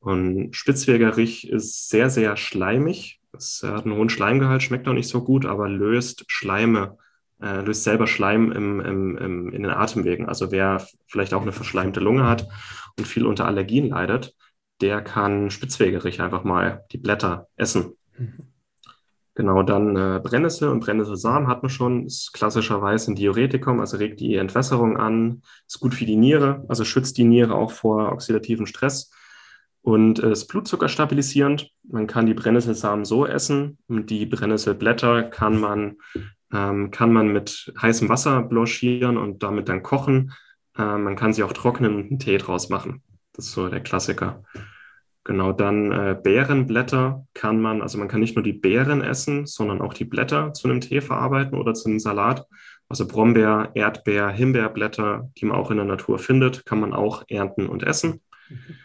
Und 0.00 0.54
Spitzwegerich 0.54 1.48
ist 1.48 1.88
sehr, 1.88 2.10
sehr 2.10 2.36
schleimig. 2.36 3.20
Es 3.32 3.62
hat 3.64 3.84
einen 3.84 3.96
hohen 3.96 4.10
Schleimgehalt, 4.10 4.62
schmeckt 4.62 4.86
auch 4.88 4.92
nicht 4.92 5.08
so 5.08 5.22
gut, 5.24 5.46
aber 5.46 5.68
löst 5.68 6.24
Schleime, 6.28 6.98
äh, 7.44 7.60
löst 7.60 7.84
selber 7.84 8.06
Schleim 8.06 8.50
im, 8.52 8.80
im, 8.80 9.18
im, 9.18 9.52
in 9.52 9.62
den 9.62 9.72
Atemwegen. 9.72 10.26
Also 10.26 10.50
wer 10.50 10.86
vielleicht 11.06 11.34
auch 11.34 11.42
eine 11.42 11.52
verschleimte 11.52 12.00
Lunge 12.00 12.26
hat 12.26 12.48
und 12.98 13.06
viel 13.06 13.26
unter 13.26 13.46
Allergien 13.46 13.90
leidet, 13.90 14.34
der 14.80 15.02
kann 15.02 15.50
Spitzwegerich 15.50 16.20
einfach 16.20 16.44
mal 16.44 16.84
die 16.92 16.98
Blätter 16.98 17.48
essen. 17.56 17.92
Mhm. 18.16 18.54
Genau, 19.36 19.64
dann 19.64 19.96
äh, 19.96 20.20
Brennnessel 20.22 20.68
und 20.68 20.80
Brennnesselsamen 20.80 21.48
hat 21.48 21.62
man 21.62 21.70
schon. 21.70 22.06
Ist 22.06 22.32
klassischerweise 22.32 23.10
ein 23.10 23.16
Diuretikum, 23.16 23.80
also 23.80 23.96
regt 23.96 24.20
die 24.20 24.36
Entwässerung 24.36 24.96
an, 24.96 25.42
ist 25.66 25.80
gut 25.80 25.94
für 25.94 26.04
die 26.04 26.16
Niere, 26.16 26.64
also 26.68 26.84
schützt 26.84 27.18
die 27.18 27.24
Niere 27.24 27.54
auch 27.54 27.72
vor 27.72 28.12
oxidativem 28.12 28.66
Stress 28.66 29.10
und 29.82 30.20
äh, 30.20 30.30
ist 30.30 30.46
Blutzucker 30.46 30.88
stabilisierend. 30.88 31.70
Man 31.82 32.06
kann 32.06 32.26
die 32.26 32.34
Brennnesselsamen 32.34 33.04
so 33.04 33.26
essen 33.26 33.78
und 33.88 34.08
die 34.08 34.24
Brennnesselblätter 34.24 35.24
kann 35.24 35.60
man, 35.60 35.96
ähm, 36.54 36.90
kann 36.90 37.12
man 37.12 37.32
mit 37.32 37.72
heißem 37.80 38.08
Wasser 38.08 38.42
blanchieren 38.42 39.16
und 39.16 39.42
damit 39.42 39.68
dann 39.68 39.82
kochen. 39.82 40.32
Äh, 40.78 40.98
man 40.98 41.16
kann 41.16 41.32
sie 41.32 41.42
auch 41.42 41.52
trocknen 41.52 41.96
und 41.96 42.10
einen 42.10 42.18
Tee 42.18 42.38
draus 42.38 42.68
machen. 42.68 43.02
Das 43.32 43.46
ist 43.46 43.52
so 43.52 43.68
der 43.68 43.80
Klassiker. 43.80 44.44
Genau, 45.24 45.52
dann 45.52 45.90
äh, 45.90 46.16
Beerenblätter 46.22 47.26
kann 47.32 47.60
man, 47.60 47.80
also 47.82 47.98
man 47.98 48.08
kann 48.08 48.20
nicht 48.20 48.36
nur 48.36 48.42
die 48.42 48.52
Beeren 48.52 49.00
essen, 49.00 49.46
sondern 49.46 49.80
auch 49.80 49.94
die 49.94 50.04
Blätter 50.04 50.52
zu 50.52 50.68
einem 50.68 50.80
Tee 50.80 51.00
verarbeiten 51.00 51.58
oder 51.58 51.74
zu 51.74 51.88
einem 51.88 51.98
Salat. 51.98 52.46
Also 52.88 53.08
Brombeer, 53.08 53.70
Erdbeer, 53.74 54.28
Himbeerblätter, 54.28 55.30
die 55.38 55.46
man 55.46 55.56
auch 55.56 55.70
in 55.70 55.78
der 55.78 55.86
Natur 55.86 56.18
findet, 56.18 56.66
kann 56.66 56.78
man 56.78 56.92
auch 56.92 57.24
ernten 57.28 57.66
und 57.66 57.82
essen. 57.82 58.20
Mhm. 58.48 58.76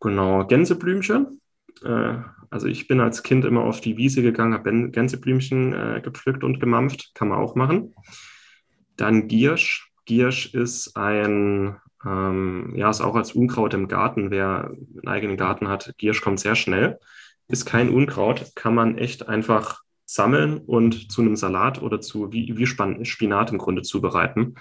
Genau, 0.00 0.46
Gänseblümchen. 0.46 1.40
Äh, 1.82 2.18
also 2.50 2.66
ich 2.66 2.86
bin 2.86 3.00
als 3.00 3.22
Kind 3.22 3.44
immer 3.44 3.62
auf 3.62 3.80
die 3.80 3.96
Wiese 3.96 4.22
gegangen, 4.22 4.54
habe 4.54 4.90
Gänseblümchen 4.90 5.72
äh, 5.72 6.00
gepflückt 6.02 6.44
und 6.44 6.60
gemampft, 6.60 7.12
kann 7.14 7.28
man 7.28 7.38
auch 7.38 7.54
machen. 7.54 7.94
Dann 8.96 9.26
Giersch. 9.28 9.90
Giersch 10.04 10.52
ist 10.54 10.96
ein 10.96 11.76
ähm, 12.04 12.72
ja, 12.76 12.90
ist 12.90 13.00
auch 13.00 13.16
als 13.16 13.32
Unkraut 13.32 13.74
im 13.74 13.88
Garten. 13.88 14.30
Wer 14.30 14.70
einen 14.70 15.08
eigenen 15.08 15.36
Garten 15.36 15.68
hat, 15.68 15.94
Giersch 15.98 16.20
kommt 16.20 16.40
sehr 16.40 16.54
schnell. 16.54 16.98
Ist 17.48 17.66
kein 17.66 17.90
Unkraut, 17.90 18.52
kann 18.54 18.74
man 18.74 18.98
echt 18.98 19.28
einfach 19.28 19.82
sammeln 20.06 20.58
und 20.58 21.10
zu 21.10 21.22
einem 21.22 21.36
Salat 21.36 21.80
oder 21.80 22.00
zu 22.00 22.32
wie, 22.32 22.56
wie 22.56 22.66
Spinat 23.04 23.50
im 23.50 23.58
Grunde 23.58 23.82
zubereiten. 23.82 24.54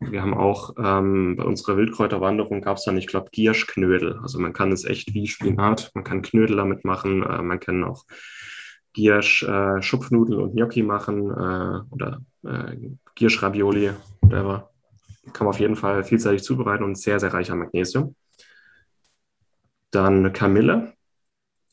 Wir 0.00 0.22
haben 0.22 0.34
auch 0.34 0.74
ähm, 0.78 1.36
bei 1.36 1.44
unserer 1.44 1.76
Wildkräuterwanderung 1.76 2.62
gab 2.62 2.76
es 2.76 2.84
dann, 2.84 2.96
ich 2.96 3.08
glaube, 3.08 3.30
Gierschknödel. 3.32 4.18
Also 4.22 4.38
man 4.38 4.52
kann 4.52 4.70
es 4.70 4.84
echt 4.84 5.12
wie 5.12 5.26
Spinat, 5.26 5.90
man 5.94 6.04
kann 6.04 6.22
Knödel 6.22 6.56
damit 6.56 6.84
machen, 6.84 7.24
äh, 7.24 7.42
man 7.42 7.58
kann 7.58 7.82
auch 7.82 8.04
Giersch 8.92 9.42
äh, 9.42 9.82
Schupfnudeln 9.82 10.40
und 10.40 10.54
Gnocchi 10.54 10.82
machen 10.82 11.30
äh, 11.30 11.80
oder 11.90 12.20
äh, 12.44 12.76
Giersch 13.16 13.42
Ravioli, 13.42 13.90
whatever. 14.20 14.70
Kann 15.32 15.46
man 15.46 15.54
auf 15.54 15.60
jeden 15.60 15.76
Fall 15.76 16.04
vielseitig 16.04 16.42
zubereiten 16.42 16.84
und 16.84 16.96
sehr, 16.96 17.20
sehr 17.20 17.34
reich 17.34 17.50
an 17.50 17.58
Magnesium. 17.58 18.14
Dann 19.90 20.32
Kamille. 20.32 20.94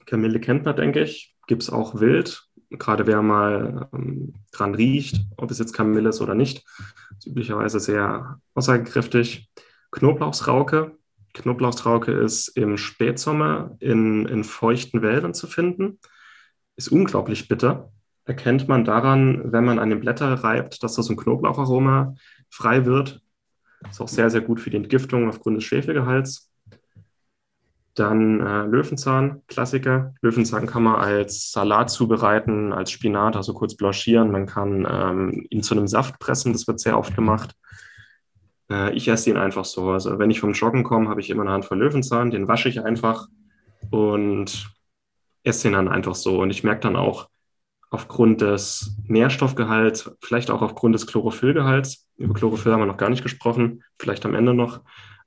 Kamille 0.05 0.39
kennt 0.39 0.65
man, 0.65 0.75
denke 0.75 1.01
ich. 1.01 1.35
Gibt 1.47 1.63
es 1.63 1.69
auch 1.69 1.99
wild. 1.99 2.47
Gerade 2.77 3.07
wer 3.07 3.21
mal 3.21 3.89
ähm, 3.93 4.33
dran 4.51 4.75
riecht, 4.75 5.21
ob 5.37 5.51
es 5.51 5.59
jetzt 5.59 5.73
Kamille 5.73 6.09
ist 6.09 6.21
oder 6.21 6.35
nicht. 6.35 6.65
Ist 7.17 7.27
üblicherweise 7.27 7.79
sehr 7.79 8.39
aussagekräftig. 8.53 9.49
Knoblauchsrauke. 9.91 10.97
Knoblauchsrauke 11.33 12.11
ist 12.11 12.49
im 12.49 12.77
Spätsommer 12.77 13.75
in, 13.79 14.25
in 14.25 14.43
feuchten 14.43 15.01
Wäldern 15.01 15.33
zu 15.33 15.47
finden. 15.47 15.99
Ist 16.75 16.89
unglaublich 16.89 17.47
bitter. 17.47 17.91
Erkennt 18.25 18.67
man 18.67 18.85
daran, 18.85 19.51
wenn 19.51 19.65
man 19.65 19.79
an 19.79 19.89
den 19.89 19.99
Blätter 19.99 20.33
reibt, 20.33 20.81
dass 20.83 20.95
da 20.95 21.03
so 21.03 21.13
ein 21.13 21.17
Knoblaucharoma 21.17 22.15
frei 22.49 22.85
wird. 22.85 23.21
Ist 23.89 24.01
auch 24.01 24.07
sehr, 24.07 24.29
sehr 24.29 24.41
gut 24.41 24.59
für 24.59 24.69
die 24.69 24.77
Entgiftung 24.77 25.29
aufgrund 25.29 25.57
des 25.57 25.63
Schwefelgehalts. 25.63 26.51
Dann 27.95 28.41
äh, 28.41 28.65
Löwenzahn, 28.65 29.41
Klassiker. 29.47 30.13
Löwenzahn 30.21 30.67
kann 30.67 30.83
man 30.83 30.95
als 30.95 31.51
Salat 31.51 31.89
zubereiten, 31.89 32.73
als 32.73 32.91
Spinat, 32.91 33.37
also 33.37 33.53
kurz 33.53 33.75
blanchieren. 33.75 34.31
Man 34.31 34.45
kann 34.45 34.85
ähm, 34.89 35.47
ihn 35.49 35.63
zu 35.63 35.75
einem 35.75 35.87
Saft 35.87 36.19
pressen, 36.19 36.51
das 36.51 36.67
wird 36.67 36.79
sehr 36.81 36.97
oft 36.97 37.15
gemacht. 37.15 37.55
Äh, 38.69 38.93
ich 38.93 39.07
esse 39.07 39.29
ihn 39.29 39.37
einfach 39.37 39.63
so. 39.63 39.91
Also 39.91 40.19
wenn 40.19 40.29
ich 40.29 40.41
vom 40.41 40.51
Joggen 40.51 40.83
komme, 40.83 41.09
habe 41.09 41.21
ich 41.21 41.29
immer 41.29 41.43
eine 41.43 41.51
Handvoll 41.51 41.79
Löwenzahn, 41.79 42.31
den 42.31 42.49
wasche 42.49 42.67
ich 42.67 42.83
einfach 42.83 43.27
und 43.91 44.69
esse 45.43 45.67
ihn 45.69 45.73
dann 45.73 45.87
einfach 45.87 46.15
so. 46.15 46.41
Und 46.41 46.49
ich 46.49 46.63
merke 46.63 46.81
dann 46.81 46.97
auch 46.97 47.29
aufgrund 47.91 48.41
des 48.41 48.97
Nährstoffgehalts, 49.07 50.11
vielleicht 50.21 50.51
auch 50.51 50.61
aufgrund 50.61 50.95
des 50.95 51.07
Chlorophyllgehalts, 51.07 52.07
über 52.17 52.33
Chlorophyll 52.33 52.73
haben 52.73 52.81
wir 52.81 52.87
noch 52.87 52.97
gar 52.97 53.09
nicht 53.09 53.23
gesprochen, 53.23 53.83
vielleicht 53.99 54.25
am 54.25 54.35
Ende 54.35 54.53
noch, 54.53 54.81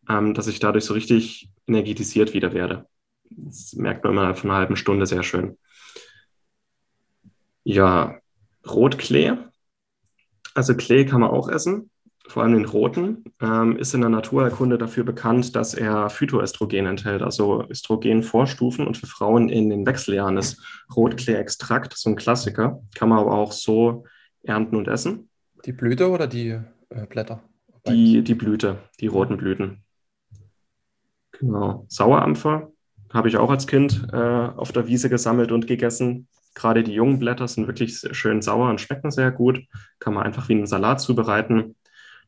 ähm, 0.08 0.34
dass 0.34 0.48
ich 0.48 0.58
dadurch 0.58 0.84
so 0.84 0.92
richtig 0.92 1.50
energetisiert 1.68 2.34
wieder 2.34 2.52
werde. 2.52 2.86
Das 3.30 3.74
merkt 3.74 4.04
man 4.04 4.12
immer 4.12 4.34
von 4.34 4.50
einer 4.50 4.58
halben 4.58 4.76
Stunde 4.76 5.06
sehr 5.06 5.22
schön. 5.22 5.58
Ja, 7.64 8.18
Rotklee. 8.66 9.34
Also 10.54 10.74
Klee 10.74 11.04
kann 11.04 11.20
man 11.20 11.30
auch 11.30 11.48
essen, 11.48 11.90
vor 12.26 12.42
allem 12.42 12.54
den 12.54 12.64
roten. 12.64 13.24
Ähm, 13.40 13.76
ist 13.76 13.94
in 13.94 14.00
der 14.00 14.10
Naturerkunde 14.10 14.78
dafür 14.78 15.04
bekannt, 15.04 15.54
dass 15.54 15.74
er 15.74 16.10
Phytoestrogen 16.10 16.86
enthält, 16.86 17.22
also 17.22 17.64
Östrogenvorstufen. 17.68 18.86
Und 18.86 18.96
für 18.96 19.06
Frauen 19.06 19.50
in 19.50 19.70
den 19.70 19.86
Wechseljahren 19.86 20.38
ist 20.38 20.60
Rotklee-Extrakt 20.96 21.96
so 21.96 22.10
ein 22.10 22.16
Klassiker. 22.16 22.82
Kann 22.94 23.10
man 23.10 23.18
aber 23.18 23.34
auch 23.34 23.52
so 23.52 24.04
ernten 24.42 24.76
und 24.76 24.88
essen. 24.88 25.28
Die 25.64 25.72
Blüte 25.72 26.10
oder 26.10 26.26
die 26.26 26.58
äh, 26.88 27.06
Blätter? 27.08 27.42
Die, 27.86 28.22
die 28.22 28.34
Blüte, 28.34 28.78
die 29.00 29.06
roten 29.06 29.36
Blüten. 29.36 29.84
Genau. 31.38 31.86
Sauerampfer 31.88 32.70
habe 33.12 33.28
ich 33.28 33.36
auch 33.36 33.50
als 33.50 33.66
Kind 33.66 34.06
äh, 34.12 34.16
auf 34.16 34.72
der 34.72 34.86
Wiese 34.86 35.08
gesammelt 35.08 35.52
und 35.52 35.66
gegessen. 35.66 36.28
Gerade 36.54 36.82
die 36.82 36.92
jungen 36.92 37.18
Blätter 37.18 37.46
sind 37.48 37.66
wirklich 37.66 38.00
schön 38.12 38.42
sauer 38.42 38.68
und 38.68 38.80
schmecken 38.80 39.10
sehr 39.10 39.30
gut. 39.30 39.60
Kann 40.00 40.14
man 40.14 40.24
einfach 40.24 40.48
wie 40.48 40.54
einen 40.54 40.66
Salat 40.66 41.00
zubereiten. 41.00 41.76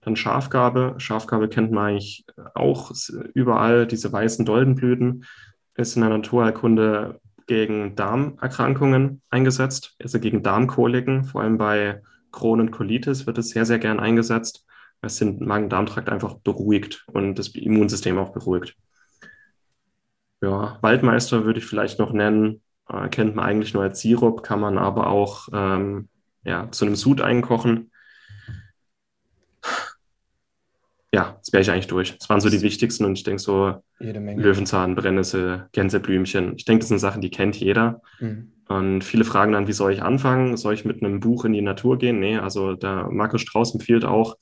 Dann 0.02 0.16
Schafgabe. 0.16 0.94
Schafgabe 0.98 1.48
kennt 1.48 1.72
man 1.72 1.88
eigentlich 1.88 2.24
auch 2.54 2.92
überall. 3.34 3.86
Diese 3.86 4.12
weißen 4.12 4.44
Doldenblüten 4.46 5.24
ist 5.74 5.96
in 5.96 6.02
der 6.02 6.10
Naturheilkunde 6.10 7.20
gegen 7.46 7.96
Darmerkrankungen 7.96 9.22
eingesetzt, 9.28 9.96
also 10.00 10.20
gegen 10.20 10.42
Darmkoliken. 10.42 11.24
Vor 11.24 11.42
allem 11.42 11.58
bei 11.58 12.00
Crohn 12.30 12.60
und 12.60 12.70
Colitis 12.70 13.26
wird 13.26 13.38
es 13.38 13.50
sehr, 13.50 13.66
sehr 13.66 13.78
gern 13.78 13.98
eingesetzt, 13.98 14.64
es 15.02 15.18
den 15.18 15.44
Magen-Darm-Trakt 15.44 16.08
einfach 16.08 16.34
beruhigt 16.34 17.04
und 17.08 17.38
das 17.38 17.48
Immunsystem 17.48 18.18
auch 18.18 18.30
beruhigt. 18.30 18.76
Ja, 20.40 20.78
Waldmeister 20.80 21.44
würde 21.44 21.58
ich 21.58 21.66
vielleicht 21.66 21.98
noch 21.98 22.12
nennen. 22.12 22.62
Äh, 22.88 23.08
kennt 23.08 23.36
man 23.36 23.44
eigentlich 23.44 23.74
nur 23.74 23.82
als 23.82 24.00
Sirup, 24.00 24.42
kann 24.42 24.60
man 24.60 24.78
aber 24.78 25.08
auch 25.08 25.48
ähm, 25.52 26.08
ja, 26.44 26.70
zu 26.70 26.86
einem 26.86 26.96
Sud 26.96 27.20
einkochen. 27.20 27.90
Ja, 31.12 31.36
das 31.38 31.52
wäre 31.52 31.62
ich 31.62 31.70
eigentlich 31.70 31.88
durch. 31.88 32.16
Das 32.16 32.28
waren 32.28 32.40
so 32.40 32.48
die 32.48 32.62
wichtigsten 32.62 33.04
und 33.04 33.18
ich 33.18 33.24
denke 33.24 33.42
so 33.42 33.82
Löwenzahn, 33.98 34.94
Brennnessel, 34.94 35.68
Gänseblümchen. 35.72 36.54
Ich 36.56 36.64
denke, 36.64 36.80
das 36.80 36.88
sind 36.88 37.00
Sachen, 37.00 37.20
die 37.20 37.30
kennt 37.30 37.56
jeder. 37.56 38.00
Mhm. 38.20 38.52
Und 38.68 39.02
viele 39.02 39.24
fragen 39.24 39.52
dann, 39.52 39.66
wie 39.66 39.72
soll 39.72 39.92
ich 39.92 40.02
anfangen? 40.02 40.56
Soll 40.56 40.74
ich 40.74 40.84
mit 40.84 41.02
einem 41.02 41.18
Buch 41.18 41.44
in 41.44 41.52
die 41.52 41.62
Natur 41.62 41.98
gehen? 41.98 42.20
Nee, 42.20 42.38
also 42.38 42.74
der 42.74 43.08
Markus 43.10 43.40
Strauß 43.40 43.74
empfiehlt 43.74 44.04
auch, 44.04 44.36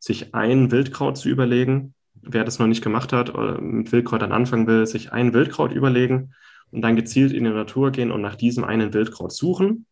sich 0.00 0.34
ein 0.34 0.72
Wildkraut 0.72 1.16
zu 1.16 1.28
überlegen, 1.28 1.94
wer 2.22 2.44
das 2.44 2.58
noch 2.58 2.66
nicht 2.66 2.82
gemacht 2.82 3.12
hat 3.12 3.34
oder 3.34 3.60
mit 3.60 3.92
Wildkräutern 3.92 4.32
anfangen 4.32 4.66
will, 4.66 4.86
sich 4.86 5.12
ein 5.12 5.32
Wildkraut 5.32 5.72
überlegen 5.72 6.34
und 6.70 6.82
dann 6.82 6.96
gezielt 6.96 7.32
in 7.32 7.44
die 7.44 7.50
Natur 7.50 7.90
gehen 7.90 8.10
und 8.10 8.20
nach 8.20 8.36
diesem 8.36 8.64
einen 8.64 8.92
Wildkraut 8.92 9.32
suchen. 9.32 9.86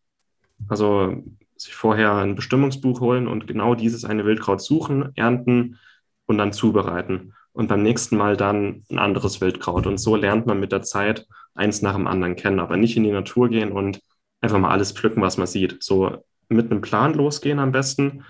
Also 0.67 1.23
sich 1.55 1.75
vorher 1.75 2.13
ein 2.15 2.35
Bestimmungsbuch 2.35 3.01
holen 3.01 3.27
und 3.27 3.47
genau 3.47 3.75
dieses 3.75 4.05
eine 4.05 4.25
Wildkraut 4.25 4.61
suchen, 4.61 5.11
ernten 5.15 5.77
und 6.25 6.37
dann 6.37 6.53
zubereiten. 6.53 7.33
Und 7.51 7.67
beim 7.67 7.81
nächsten 7.81 8.17
Mal 8.17 8.37
dann 8.37 8.83
ein 8.91 8.99
anderes 8.99 9.41
Wildkraut. 9.41 9.87
Und 9.87 9.97
so 9.97 10.15
lernt 10.15 10.45
man 10.45 10.59
mit 10.59 10.71
der 10.71 10.83
Zeit 10.83 11.25
eins 11.55 11.81
nach 11.81 11.95
dem 11.95 12.05
anderen 12.05 12.35
kennen, 12.35 12.59
aber 12.59 12.77
nicht 12.77 12.95
in 12.95 13.03
die 13.03 13.11
Natur 13.11 13.49
gehen 13.49 13.71
und 13.71 13.99
einfach 14.41 14.59
mal 14.59 14.69
alles 14.69 14.91
pflücken, 14.91 15.23
was 15.23 15.37
man 15.37 15.47
sieht. 15.47 15.83
So 15.83 16.23
mit 16.49 16.69
einem 16.69 16.81
Plan 16.81 17.13
losgehen 17.13 17.59
am 17.59 17.71
besten, 17.71 18.23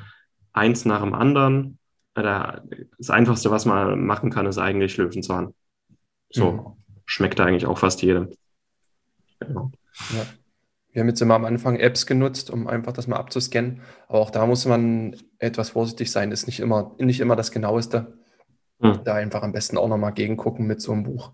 eins 0.53 0.85
nach 0.85 1.01
dem 1.01 1.13
anderen 1.13 1.76
das 2.23 3.09
Einfachste, 3.09 3.51
was 3.51 3.65
man 3.65 4.05
machen 4.05 4.29
kann, 4.29 4.45
ist 4.45 4.57
eigentlich 4.57 4.97
Löwenzahn. 4.97 5.53
So 6.29 6.51
mhm. 6.51 6.65
schmeckt 7.05 7.39
eigentlich 7.39 7.65
auch 7.65 7.77
fast 7.77 8.01
jedem. 8.01 8.29
Genau. 9.39 9.71
Ja. 10.13 10.25
Wir 10.91 11.01
haben 11.01 11.09
jetzt 11.09 11.21
immer 11.21 11.35
am 11.35 11.45
Anfang 11.45 11.75
Apps 11.75 12.07
genutzt, 12.07 12.49
um 12.49 12.67
einfach 12.67 12.91
das 12.91 13.07
mal 13.07 13.17
abzuscannen. 13.17 13.81
Aber 14.07 14.19
auch 14.19 14.31
da 14.31 14.45
muss 14.47 14.65
man 14.65 15.15
etwas 15.37 15.69
vorsichtig 15.69 16.11
sein. 16.11 16.31
Ist 16.31 16.47
nicht 16.47 16.59
immer, 16.59 16.95
nicht 16.97 17.19
immer 17.19 17.35
das 17.35 17.51
Genaueste. 17.51 18.17
Mhm. 18.79 19.01
Da 19.03 19.13
einfach 19.13 19.43
am 19.43 19.51
besten 19.51 19.77
auch 19.77 19.87
nochmal 19.87 20.13
gegengucken 20.13 20.65
mit 20.65 20.81
so 20.81 20.93
einem 20.93 21.03
Buch. 21.03 21.33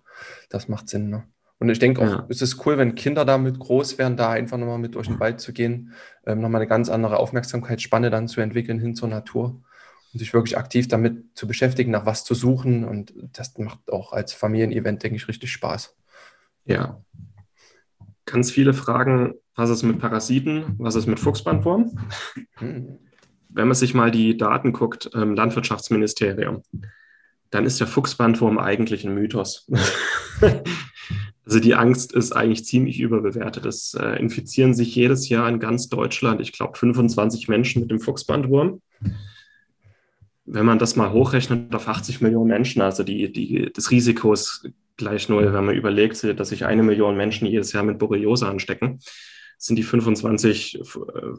Das 0.49 0.67
macht 0.67 0.89
Sinn. 0.89 1.09
Ne? 1.09 1.23
Und 1.59 1.69
ich 1.69 1.79
denke 1.79 2.01
auch, 2.01 2.09
ja. 2.09 2.25
es 2.27 2.41
ist 2.41 2.65
cool, 2.65 2.77
wenn 2.77 2.95
Kinder 2.95 3.23
damit 3.23 3.57
groß 3.57 3.97
werden, 3.97 4.17
da 4.17 4.31
einfach 4.31 4.57
nochmal 4.57 4.79
mit 4.79 4.95
durch 4.95 5.07
den 5.07 5.21
Wald 5.21 5.39
zu 5.39 5.53
gehen, 5.53 5.93
ähm, 6.25 6.41
nochmal 6.41 6.59
eine 6.59 6.67
ganz 6.67 6.89
andere 6.89 7.17
Aufmerksamkeitsspanne 7.17 8.09
dann 8.09 8.27
zu 8.27 8.41
entwickeln 8.41 8.79
hin 8.79 8.95
zur 8.95 9.07
Natur 9.07 9.61
und 10.13 10.19
sich 10.19 10.33
wirklich 10.33 10.57
aktiv 10.57 10.87
damit 10.87 11.23
zu 11.35 11.47
beschäftigen, 11.47 11.91
nach 11.91 12.05
was 12.05 12.23
zu 12.23 12.35
suchen. 12.35 12.85
Und 12.85 13.13
das 13.33 13.57
macht 13.57 13.91
auch 13.91 14.13
als 14.13 14.33
Familienevent, 14.33 15.01
denke 15.01 15.17
ich, 15.17 15.27
richtig 15.27 15.51
Spaß. 15.51 15.95
Ja. 16.65 17.03
Ganz 18.25 18.51
viele 18.51 18.73
Fragen, 18.73 19.33
was 19.55 19.69
ist 19.69 19.83
mit 19.83 19.99
Parasiten, 19.99 20.75
was 20.77 20.95
ist 20.95 21.07
mit 21.07 21.19
Fuchsbandwurm? 21.19 21.97
Hm. 22.57 22.99
Wenn 23.49 23.67
man 23.67 23.75
sich 23.75 23.93
mal 23.93 24.11
die 24.11 24.37
Daten 24.37 24.71
guckt 24.71 25.09
im 25.13 25.35
Landwirtschaftsministerium, 25.35 26.63
dann 27.49 27.65
ist 27.65 27.79
der 27.79 27.87
Fuchsbandwurm 27.87 28.57
eigentlich 28.57 29.05
ein 29.05 29.13
Mythos. 29.13 29.69
also 31.45 31.59
die 31.59 31.75
Angst 31.75 32.13
ist 32.13 32.31
eigentlich 32.31 32.65
ziemlich 32.65 32.99
überbewertet. 32.99 33.65
Es 33.65 33.93
äh, 33.93 34.19
infizieren 34.19 34.73
sich 34.73 34.95
jedes 34.95 35.29
Jahr 35.29 35.47
in 35.49 35.59
ganz 35.59 35.89
Deutschland, 35.89 36.41
ich 36.41 36.51
glaube, 36.51 36.77
25 36.77 37.47
Menschen 37.47 37.81
mit 37.81 37.91
dem 37.91 37.99
Fuchsbandwurm 37.99 38.81
wenn 40.45 40.65
man 40.65 40.79
das 40.79 40.95
mal 40.95 41.11
hochrechnet 41.11 41.73
auf 41.73 41.87
80 41.87 42.21
Millionen 42.21 42.49
Menschen, 42.49 42.81
also 42.81 43.03
die, 43.03 43.31
die, 43.31 43.71
das 43.73 43.91
Risiko 43.91 44.33
ist 44.33 44.69
gleich 44.97 45.29
null, 45.29 45.53
wenn 45.53 45.65
man 45.65 45.75
überlegt, 45.75 46.23
dass 46.37 46.49
sich 46.49 46.65
eine 46.65 46.83
Million 46.83 47.15
Menschen 47.15 47.47
jedes 47.47 47.71
Jahr 47.73 47.83
mit 47.83 47.97
Borreliose 47.97 48.47
anstecken, 48.47 48.99
sind 49.57 49.77
die 49.77 49.83
25 49.83 50.75
äh, 50.75 50.81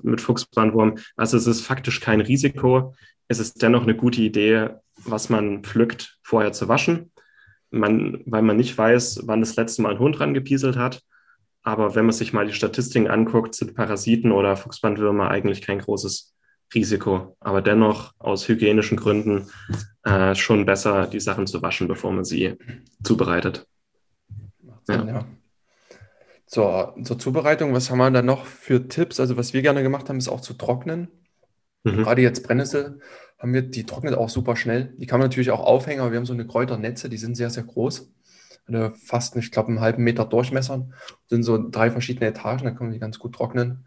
mit 0.03 0.21
Fuchsbandwurm. 0.21 0.97
Also 1.17 1.37
es 1.37 1.47
ist 1.47 1.61
faktisch 1.61 2.01
kein 2.01 2.21
Risiko. 2.21 2.95
Es 3.29 3.39
ist 3.39 3.63
dennoch 3.63 3.83
eine 3.83 3.95
gute 3.95 4.23
Idee, 4.23 4.71
was 5.05 5.29
man 5.29 5.63
pflückt, 5.63 6.19
vorher 6.23 6.53
zu 6.53 6.69
waschen. 6.69 7.13
Man, 7.71 8.23
weil 8.25 8.43
man 8.43 8.57
nicht 8.57 8.77
weiß, 8.77 9.23
wann 9.25 9.41
das 9.41 9.57
letzte 9.57 9.83
Mal 9.83 9.93
ein 9.93 9.99
Hund 9.99 10.21
rangepieselt 10.21 10.77
hat. 10.77 11.03
Aber 11.63 11.95
wenn 11.95 12.07
man 12.07 12.13
sich 12.13 12.33
mal 12.33 12.47
die 12.47 12.53
Statistiken 12.53 13.09
anguckt, 13.09 13.55
sind 13.55 13.75
Parasiten 13.75 14.33
oder 14.33 14.57
Fuchsbandwürmer 14.57 15.31
eigentlich 15.31 15.63
kein 15.63 15.79
großes 15.79 16.34
Risiko. 16.75 17.37
Aber 17.41 17.63
dennoch 17.63 18.15
aus 18.19 18.49
hygienischen 18.49 18.97
Gründen 18.97 19.49
äh, 20.05 20.35
schon 20.35 20.67
besser, 20.67 21.07
die 21.07 21.21
Sachen 21.21 21.47
zu 21.47 21.63
waschen, 21.63 21.89
bevor 21.89 22.13
man 22.13 22.25
sie 22.25 22.55
zubereitet. 23.03 23.67
Ja. 24.89 25.05
Ja. 25.07 25.27
zur, 26.47 26.95
zur 27.03 27.19
Zubereitung, 27.19 27.73
was 27.73 27.91
haben 27.91 27.99
wir 27.99 28.11
da 28.11 28.21
noch 28.21 28.45
für 28.45 28.87
Tipps? 28.89 29.19
Also 29.19 29.37
was 29.37 29.55
wir 29.55 29.63
gerne 29.63 29.83
gemacht 29.83 30.09
haben, 30.09 30.19
ist 30.19 30.29
auch 30.29 30.43
zu 30.43 30.55
trocknen. 30.55 31.09
Mhm. 31.85 32.03
Gerade 32.03 32.23
jetzt 32.23 32.47
Brennnessel 32.47 33.01
haben 33.39 33.55
wir, 33.55 33.63
die 33.63 33.85
trocknet 33.85 34.15
auch 34.15 34.29
super 34.29 34.57
schnell. 34.57 34.95
Die 34.99 35.07
kann 35.07 35.21
man 35.21 35.29
natürlich 35.29 35.51
auch 35.51 35.61
aufhängen, 35.61 36.01
aber 36.01 36.13
wir 36.13 36.19
haben 36.19 36.27
so 36.27 36.33
eine 36.33 36.47
Kräuternetze, 36.47 37.09
die 37.09 37.17
sind 37.17 37.37
sehr, 37.37 37.51
sehr 37.51 37.65
groß. 37.65 38.11
Fast, 39.05 39.37
ich 39.37 39.51
glaube, 39.51 39.69
einen 39.69 39.81
halben 39.81 40.03
Meter 40.05 40.25
Durchmesser. 40.25 40.89
sind 41.29 41.43
so 41.43 41.69
drei 41.71 41.91
verschiedene 41.91 42.27
Etagen, 42.27 42.65
da 42.65 42.71
kann 42.71 42.87
man 42.87 42.93
die 42.93 42.99
ganz 42.99 43.19
gut 43.19 43.35
trocknen, 43.35 43.87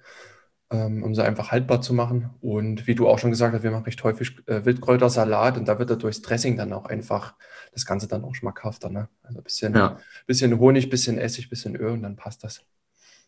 ähm, 0.70 1.04
um 1.04 1.16
sie 1.16 1.24
einfach 1.24 1.52
haltbar 1.52 1.82
zu 1.82 1.94
machen. 1.94 2.30
Und 2.42 2.88
wie 2.88 2.96
du 2.96 3.08
auch 3.08 3.20
schon 3.20 3.32
gesagt 3.32 3.54
hast, 3.54 3.64
wir 3.64 3.72
machen 3.72 3.86
recht 3.86 4.04
häufig 4.04 4.38
äh, 4.48 4.66
Wildkräutersalat 4.66 5.58
und 5.58 5.68
da 5.68 5.80
wird 5.80 5.90
er 5.90 5.96
durchs 5.96 6.22
Dressing 6.22 6.58
dann 6.58 6.74
auch 6.74 6.86
einfach 6.86 7.36
das 7.72 7.86
Ganze 7.86 8.08
dann 8.08 8.24
auch 8.24 8.36
schmackhafter. 8.36 8.90
Ne? 8.90 9.08
Also 9.24 9.40
ein 9.40 9.44
bisschen, 9.44 9.76
ja. 9.76 9.98
bisschen 10.26 10.60
Honig, 10.60 10.90
bisschen 10.90 11.18
Essig, 11.18 11.50
bisschen 11.50 11.76
Öl 11.76 11.92
und 11.92 12.04
dann 12.04 12.16
passt 12.16 12.44
das. 12.44 12.62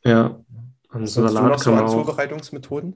Ja. 0.03 0.39
Und 0.91 1.07
Salat 1.07 1.43
du 1.43 1.47
noch 1.47 1.59
so 1.59 1.73
an 1.73 1.87
Zubereitungsmethoden? 1.87 2.95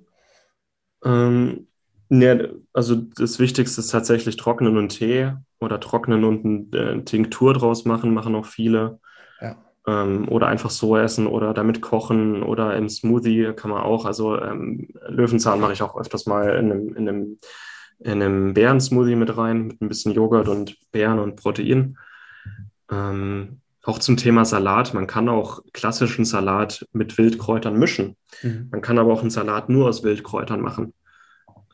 Ähm, 1.05 1.67
ne, 2.09 2.55
also 2.73 2.95
das 2.95 3.39
Wichtigste 3.39 3.81
ist 3.81 3.91
tatsächlich 3.91 4.37
Trocknen 4.37 4.77
und 4.77 4.89
Tee 4.89 5.33
oder 5.59 5.79
trocknen 5.79 6.23
und 6.23 6.73
eine 6.73 6.91
äh, 6.91 7.03
Tinktur 7.03 7.53
draus 7.53 7.85
machen, 7.85 8.13
machen 8.13 8.35
auch 8.35 8.45
viele. 8.45 8.99
Ähm, 9.85 10.29
oder 10.29 10.47
einfach 10.47 10.69
so 10.69 10.95
essen 10.95 11.27
oder 11.27 11.53
damit 11.53 11.81
kochen 11.81 12.41
oder 12.41 12.75
im 12.77 12.87
Smoothie 12.87 13.53
kann 13.53 13.71
man 13.71 13.83
auch. 13.83 14.05
Also 14.05 14.39
ähm, 14.39 14.89
Löwenzahn 15.07 15.59
mache 15.59 15.73
ich 15.73 15.81
auch 15.81 15.97
öfters 15.99 16.25
mal 16.25 16.55
in 16.55 16.71
einem, 16.71 16.95
in 16.95 17.09
einem 17.09 17.37
in 17.99 18.21
einem 18.21 18.53
Beeren-Smoothie 18.53 19.15
mit 19.15 19.37
rein, 19.37 19.67
mit 19.67 19.81
ein 19.81 19.87
bisschen 19.87 20.13
Joghurt 20.13 20.47
und 20.47 20.77
Beeren 20.91 21.19
und 21.19 21.35
Protein. 21.37 21.97
Ähm, 22.91 23.61
auch 23.83 23.99
zum 23.99 24.17
Thema 24.17 24.45
Salat. 24.45 24.93
Man 24.93 25.07
kann 25.07 25.29
auch 25.29 25.61
klassischen 25.73 26.25
Salat 26.25 26.85
mit 26.93 27.17
Wildkräutern 27.17 27.77
mischen. 27.77 28.15
Mhm. 28.41 28.69
Man 28.71 28.81
kann 28.81 28.97
aber 28.97 29.13
auch 29.13 29.21
einen 29.21 29.29
Salat 29.29 29.69
nur 29.69 29.87
aus 29.89 30.03
Wildkräutern 30.03 30.61
machen. 30.61 30.93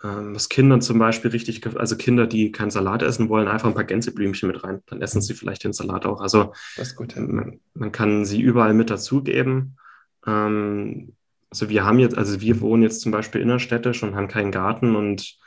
Ähm, 0.03 0.33
was 0.33 0.49
Kindern 0.49 0.81
zum 0.81 0.97
Beispiel 0.97 1.31
richtig, 1.31 1.65
also 1.77 1.97
Kinder, 1.97 2.25
die 2.25 2.51
keinen 2.51 2.71
Salat 2.71 3.03
essen 3.03 3.27
wollen, 3.29 3.47
einfach 3.47 3.67
ein 3.67 3.75
paar 3.75 3.83
Gänseblümchen 3.83 4.47
mit 4.47 4.63
rein. 4.63 4.81
Dann 4.85 5.01
essen 5.01 5.21
sie 5.21 5.33
vielleicht 5.33 5.63
den 5.63 5.73
Salat 5.73 6.05
auch. 6.05 6.21
Also 6.21 6.53
man, 7.15 7.59
man, 7.73 7.91
kann 7.91 8.25
sie 8.25 8.41
überall 8.41 8.73
mit 8.73 8.89
dazugeben. 8.89 9.77
Ähm, 10.25 11.15
also 11.49 11.69
wir 11.69 11.83
haben 11.83 11.99
jetzt, 11.99 12.17
also 12.17 12.39
wir 12.41 12.61
wohnen 12.61 12.83
jetzt 12.83 13.01
zum 13.01 13.11
Beispiel 13.11 13.41
innerstädtisch 13.41 14.03
und 14.03 14.15
haben 14.15 14.27
keinen 14.27 14.51
Garten 14.51 14.95
und 14.95 15.37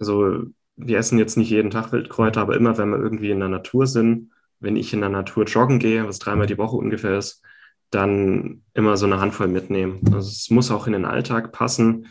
also 0.00 0.44
wir 0.76 0.98
essen 0.98 1.18
jetzt 1.18 1.36
nicht 1.36 1.50
jeden 1.50 1.70
Tag 1.70 1.92
Wildkräuter, 1.92 2.40
aber 2.40 2.56
immer 2.56 2.78
wenn 2.78 2.90
wir 2.90 2.98
irgendwie 2.98 3.30
in 3.30 3.40
der 3.40 3.48
Natur 3.48 3.86
sind, 3.86 4.30
wenn 4.60 4.76
ich 4.76 4.92
in 4.92 5.00
der 5.00 5.10
Natur 5.10 5.44
joggen 5.44 5.78
gehe, 5.78 6.06
was 6.06 6.20
dreimal 6.20 6.46
die 6.46 6.58
Woche 6.58 6.76
ungefähr 6.76 7.18
ist, 7.18 7.42
dann 7.90 8.62
immer 8.74 8.96
so 8.96 9.06
eine 9.06 9.20
Handvoll 9.20 9.48
mitnehmen. 9.48 10.00
Also 10.06 10.28
es 10.28 10.50
muss 10.50 10.70
auch 10.70 10.86
in 10.86 10.92
den 10.92 11.04
Alltag 11.04 11.52
passen. 11.52 12.06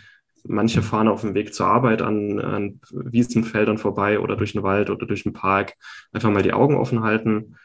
Manche 0.48 0.82
fahren 0.82 1.08
auf 1.08 1.22
dem 1.22 1.34
Weg 1.34 1.54
zur 1.54 1.68
Arbeit 1.68 2.02
an, 2.02 2.40
an 2.40 2.80
Wiesenfeldern 2.92 3.78
vorbei 3.78 4.20
oder 4.20 4.36
durch 4.36 4.54
den 4.54 4.64
Wald 4.64 4.90
oder 4.90 5.06
durch 5.06 5.24
den 5.24 5.34
Park. 5.34 5.74
Einfach 6.12 6.32
mal 6.32 6.44
die 6.44 6.54
Augen 6.54 6.76
offen 6.76 7.04
halten 7.04 7.56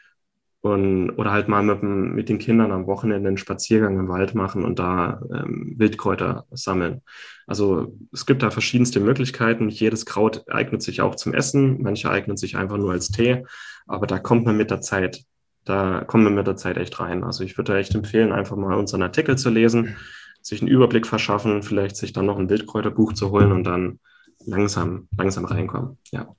und, 0.63 1.09
oder 1.11 1.31
halt 1.31 1.49
mal 1.49 1.61
mit, 1.61 1.83
mit 1.83 2.29
den 2.29 2.39
Kindern 2.39 2.71
am 2.71 2.87
Wochenende 2.87 3.27
einen 3.27 3.37
Spaziergang 3.37 3.99
im 3.99 4.07
Wald 4.07 4.33
machen 4.33 4.63
und 4.63 4.79
da 4.79 5.21
ähm, 5.33 5.75
Wildkräuter 5.77 6.45
sammeln. 6.51 7.01
Also 7.47 7.97
es 8.13 8.25
gibt 8.25 8.43
da 8.43 8.49
verschiedenste 8.49 9.01
Möglichkeiten. 9.01 9.67
Jedes 9.67 10.05
Kraut 10.05 10.49
eignet 10.49 10.81
sich 10.81 11.01
auch 11.01 11.15
zum 11.15 11.33
Essen, 11.33 11.81
manche 11.81 12.09
eignen 12.09 12.37
sich 12.37 12.55
einfach 12.55 12.77
nur 12.77 12.93
als 12.93 13.09
Tee, 13.09 13.45
aber 13.87 14.07
da 14.07 14.19
kommt 14.19 14.45
man 14.45 14.55
mit 14.55 14.71
der 14.71 14.79
Zeit, 14.79 15.25
da 15.65 16.05
kommt 16.05 16.23
man 16.23 16.35
mit 16.35 16.47
der 16.47 16.55
Zeit 16.55 16.77
echt 16.77 16.97
rein. 16.97 17.25
Also 17.25 17.43
ich 17.43 17.57
würde 17.57 17.77
echt 17.77 17.93
empfehlen, 17.93 18.31
einfach 18.31 18.55
mal 18.55 18.77
unseren 18.77 19.03
Artikel 19.03 19.37
zu 19.37 19.49
lesen, 19.49 19.97
sich 20.43 20.61
einen 20.61 20.69
Überblick 20.69 21.07
verschaffen, 21.07 21.63
vielleicht 21.63 21.95
sich 21.95 22.13
dann 22.13 22.25
noch 22.25 22.37
ein 22.37 22.49
Wildkräuterbuch 22.49 23.13
zu 23.13 23.31
holen 23.31 23.51
und 23.51 23.63
dann 23.63 23.99
langsam, 24.45 25.07
langsam 25.17 25.45
reinkommen. 25.45 25.97
Ja. 26.11 26.35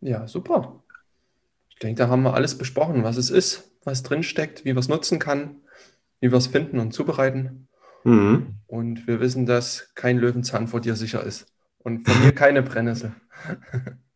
Ja, 0.00 0.28
super. 0.28 0.84
Ich 1.70 1.76
denke, 1.76 2.02
da 2.02 2.08
haben 2.08 2.22
wir 2.22 2.34
alles 2.34 2.56
besprochen, 2.56 3.02
was 3.02 3.16
es 3.16 3.30
ist, 3.30 3.72
was 3.84 4.02
drinsteckt, 4.02 4.64
wie 4.64 4.74
wir 4.74 4.78
es 4.78 4.88
nutzen 4.88 5.18
kann, 5.18 5.62
wie 6.20 6.30
wir 6.30 6.38
es 6.38 6.46
finden 6.46 6.78
und 6.78 6.92
zubereiten. 6.92 7.68
Mhm. 8.04 8.56
Und 8.66 9.06
wir 9.06 9.20
wissen, 9.20 9.46
dass 9.46 9.92
kein 9.94 10.18
Löwenzahn 10.18 10.68
vor 10.68 10.80
dir 10.80 10.96
sicher 10.96 11.24
ist. 11.24 11.46
Und 11.78 12.06
von 12.06 12.22
mir 12.22 12.32
keine 12.32 12.62
Brennnessel. 12.62 13.14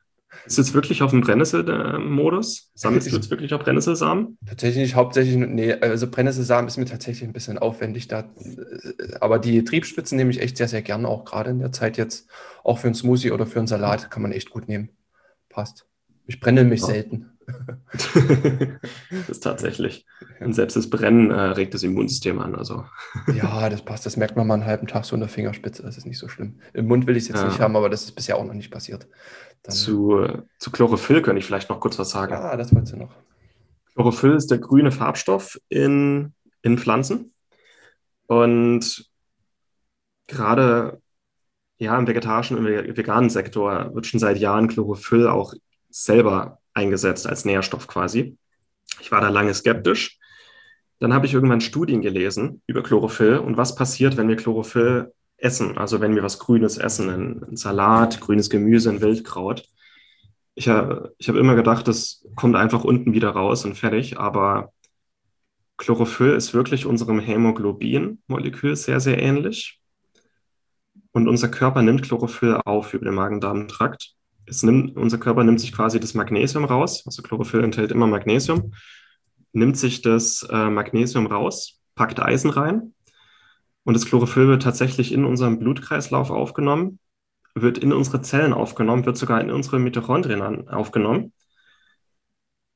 Ist 0.46 0.58
jetzt 0.58 0.74
wirklich 0.74 1.02
auf 1.02 1.10
dem 1.10 1.20
Brennnessel-Modus? 1.20 2.70
Sammelst 2.74 3.10
du 3.10 3.16
jetzt 3.16 3.30
wirklich 3.30 3.54
auf 3.54 3.62
Brennnesselsamen? 3.62 4.38
Tatsächlich 4.46 4.94
hauptsächlich, 4.94 5.36
nee, 5.36 5.72
also 5.72 6.10
Brennnesselsamen 6.10 6.68
ist 6.68 6.76
mir 6.76 6.84
tatsächlich 6.84 7.28
ein 7.28 7.32
bisschen 7.32 7.58
aufwendig 7.58 8.08
da. 8.08 8.24
Aber 9.20 9.38
die 9.38 9.64
Triebspitzen 9.64 10.16
nehme 10.16 10.30
ich 10.30 10.40
echt 10.40 10.56
sehr, 10.56 10.68
sehr 10.68 10.82
gerne, 10.82 11.08
auch 11.08 11.24
gerade 11.24 11.50
in 11.50 11.58
der 11.58 11.72
Zeit 11.72 11.96
jetzt. 11.96 12.28
Auch 12.62 12.78
für 12.78 12.88
einen 12.88 12.94
Smoothie 12.94 13.30
oder 13.30 13.46
für 13.46 13.58
einen 13.58 13.68
Salat 13.68 14.10
kann 14.10 14.22
man 14.22 14.32
echt 14.32 14.50
gut 14.50 14.68
nehmen. 14.68 14.90
Passt. 15.48 15.86
Ich 16.26 16.40
brenne 16.40 16.64
mich 16.64 16.80
ja. 16.80 16.86
selten. 16.86 17.30
das 17.92 19.28
ist 19.28 19.40
tatsächlich. 19.40 20.06
Und 20.40 20.54
selbst 20.54 20.76
das 20.76 20.88
Brennen 20.88 21.30
äh, 21.30 21.34
regt 21.34 21.74
das 21.74 21.82
Immunsystem 21.82 22.38
an. 22.38 22.54
Also. 22.54 22.84
ja, 23.34 23.68
das 23.68 23.82
passt. 23.82 24.06
Das 24.06 24.16
merkt 24.16 24.36
man 24.36 24.46
mal 24.46 24.54
einen 24.54 24.64
halben 24.64 24.86
Tag 24.86 25.04
so 25.04 25.14
in 25.14 25.20
der 25.20 25.28
Fingerspitze. 25.28 25.82
Das 25.82 25.96
ist 25.96 26.06
nicht 26.06 26.18
so 26.18 26.28
schlimm. 26.28 26.60
Im 26.72 26.86
Mund 26.86 27.06
will 27.06 27.16
ich 27.16 27.24
es 27.24 27.28
jetzt 27.28 27.42
ja. 27.42 27.48
nicht 27.48 27.60
haben, 27.60 27.76
aber 27.76 27.90
das 27.90 28.04
ist 28.04 28.12
bisher 28.12 28.36
auch 28.36 28.44
noch 28.44 28.54
nicht 28.54 28.70
passiert. 28.70 29.06
Dann, 29.64 29.74
zu, 29.74 30.26
zu 30.58 30.70
Chlorophyll 30.70 31.22
könnte 31.22 31.40
ich 31.40 31.46
vielleicht 31.46 31.70
noch 31.70 31.80
kurz 31.80 31.98
was 31.98 32.10
sagen. 32.10 32.32
Ja, 32.32 32.56
das 32.56 32.72
wolltest 32.72 32.92
du 32.92 32.98
noch. 32.98 33.14
Chlorophyll 33.94 34.34
ist 34.34 34.50
der 34.50 34.58
grüne 34.58 34.92
Farbstoff 34.92 35.58
in, 35.68 36.34
in 36.62 36.78
Pflanzen. 36.78 37.32
Und 38.26 39.10
gerade 40.26 41.00
ja, 41.78 41.98
im 41.98 42.06
vegetarischen 42.06 42.58
und 42.58 42.66
veganen 42.66 43.30
Sektor 43.30 43.94
wird 43.94 44.06
schon 44.06 44.20
seit 44.20 44.38
Jahren 44.38 44.68
Chlorophyll 44.68 45.28
auch 45.28 45.54
selber 45.90 46.58
eingesetzt 46.72 47.26
als 47.26 47.44
Nährstoff 47.44 47.86
quasi. 47.86 48.36
Ich 49.00 49.10
war 49.10 49.20
da 49.20 49.28
lange 49.28 49.54
skeptisch. 49.54 50.18
Dann 51.00 51.12
habe 51.12 51.26
ich 51.26 51.34
irgendwann 51.34 51.60
Studien 51.60 52.02
gelesen 52.02 52.62
über 52.66 52.82
Chlorophyll 52.82 53.38
und 53.38 53.56
was 53.56 53.74
passiert, 53.74 54.16
wenn 54.16 54.28
wir 54.28 54.36
Chlorophyll 54.36 55.12
essen, 55.36 55.78
also 55.78 56.00
wenn 56.00 56.14
wir 56.14 56.22
was 56.22 56.38
Grünes 56.38 56.78
essen, 56.78 57.10
ein 57.10 57.56
Salat, 57.56 58.20
grünes 58.20 58.50
Gemüse, 58.50 58.90
ein 58.90 59.00
Wildkraut. 59.00 59.68
Ich 60.54 60.68
habe 60.68 61.14
ich 61.18 61.28
hab 61.28 61.36
immer 61.36 61.54
gedacht, 61.54 61.88
das 61.88 62.26
kommt 62.36 62.56
einfach 62.56 62.84
unten 62.84 63.12
wieder 63.12 63.30
raus 63.30 63.64
und 63.64 63.76
fertig, 63.76 64.18
aber 64.18 64.72
Chlorophyll 65.76 66.34
ist 66.34 66.54
wirklich 66.54 66.86
unserem 66.86 67.18
Hämoglobin-Molekül 67.18 68.76
sehr, 68.76 69.00
sehr 69.00 69.20
ähnlich. 69.20 69.80
Und 71.10 71.28
unser 71.28 71.48
Körper 71.48 71.82
nimmt 71.82 72.02
Chlorophyll 72.02 72.60
auf 72.64 72.94
über 72.94 73.06
den 73.06 73.14
Magen-Darm-Trakt. 73.14 74.14
Unser 74.46 75.18
Körper 75.18 75.42
nimmt 75.42 75.60
sich 75.60 75.72
quasi 75.72 75.98
das 75.98 76.14
Magnesium 76.14 76.64
raus, 76.64 77.02
also 77.06 77.22
Chlorophyll 77.22 77.64
enthält 77.64 77.90
immer 77.90 78.06
Magnesium, 78.06 78.74
nimmt 79.52 79.76
sich 79.76 80.02
das 80.02 80.46
äh, 80.50 80.70
Magnesium 80.70 81.26
raus, 81.26 81.80
packt 81.94 82.20
Eisen 82.20 82.50
rein 82.50 82.94
und 83.84 83.94
das 83.94 84.06
Chlorophyll 84.06 84.48
wird 84.48 84.62
tatsächlich 84.62 85.12
in 85.12 85.24
unserem 85.24 85.58
Blutkreislauf 85.58 86.30
aufgenommen, 86.30 86.98
wird 87.54 87.78
in 87.78 87.92
unsere 87.92 88.22
Zellen 88.22 88.52
aufgenommen, 88.52 89.06
wird 89.06 89.16
sogar 89.16 89.40
in 89.40 89.50
unsere 89.50 89.78
Mitochondrien 89.78 90.68
aufgenommen. 90.68 91.32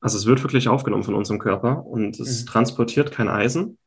Also 0.01 0.16
es 0.16 0.27
wird 0.27 0.42
wirklich 0.44 0.68
aufgenommen 0.68 1.03
von 1.03 1.14
unserem 1.14 1.40
Körper 1.40 1.85
und 1.85 2.21
es 2.21 2.42
mhm. 2.42 2.47
transportiert 2.47 3.11
kein 3.11 3.29
Eisen. 3.29 3.79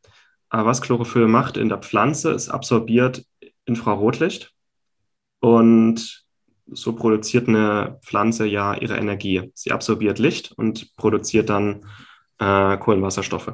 Aber 0.50 0.66
was 0.66 0.82
Chlorophyll 0.82 1.28
macht 1.28 1.56
in 1.56 1.70
der 1.70 1.78
Pflanze, 1.78 2.32
es 2.32 2.50
absorbiert 2.50 3.26
Infrarotlicht 3.66 4.54
und 5.40 6.26
so 6.68 6.94
produziert 6.94 7.48
eine 7.48 8.00
Pflanze 8.04 8.46
ja 8.46 8.74
ihre 8.74 8.98
Energie. 8.98 9.52
Sie 9.54 9.72
absorbiert 9.72 10.20
Licht 10.20 10.52
und 10.52 10.96
produziert 10.96 11.50
dann 11.50 11.86
äh, 12.40 12.78
Kohlenwasserstoffe. 12.78 13.54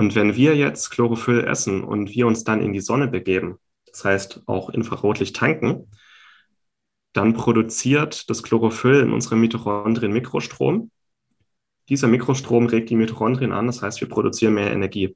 Und 0.00 0.14
wenn 0.14 0.34
wir 0.34 0.56
jetzt 0.56 0.88
Chlorophyll 0.88 1.44
essen 1.44 1.84
und 1.84 2.08
wir 2.08 2.26
uns 2.26 2.42
dann 2.42 2.62
in 2.62 2.72
die 2.72 2.80
Sonne 2.80 3.06
begeben, 3.06 3.58
das 3.84 4.02
heißt 4.02 4.44
auch 4.46 4.70
Infrarotlicht 4.70 5.36
tanken, 5.36 5.90
dann 7.12 7.34
produziert 7.34 8.30
das 8.30 8.42
Chlorophyll 8.42 9.00
in 9.00 9.12
unserem 9.12 9.42
Mitochondrien 9.42 10.10
Mikrostrom. 10.10 10.90
Dieser 11.90 12.08
Mikrostrom 12.08 12.64
regt 12.64 12.88
die 12.88 12.96
Mitochondrien 12.96 13.52
an, 13.52 13.66
das 13.66 13.82
heißt, 13.82 14.00
wir 14.00 14.08
produzieren 14.08 14.54
mehr 14.54 14.72
Energie. 14.72 15.14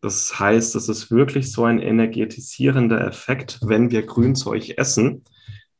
Das 0.00 0.40
heißt, 0.40 0.74
es 0.74 0.88
ist 0.88 1.10
wirklich 1.10 1.52
so 1.52 1.64
ein 1.64 1.80
energetisierender 1.80 3.06
Effekt, 3.06 3.58
wenn 3.60 3.90
wir 3.90 4.06
Grünzeug 4.06 4.78
essen, 4.78 5.22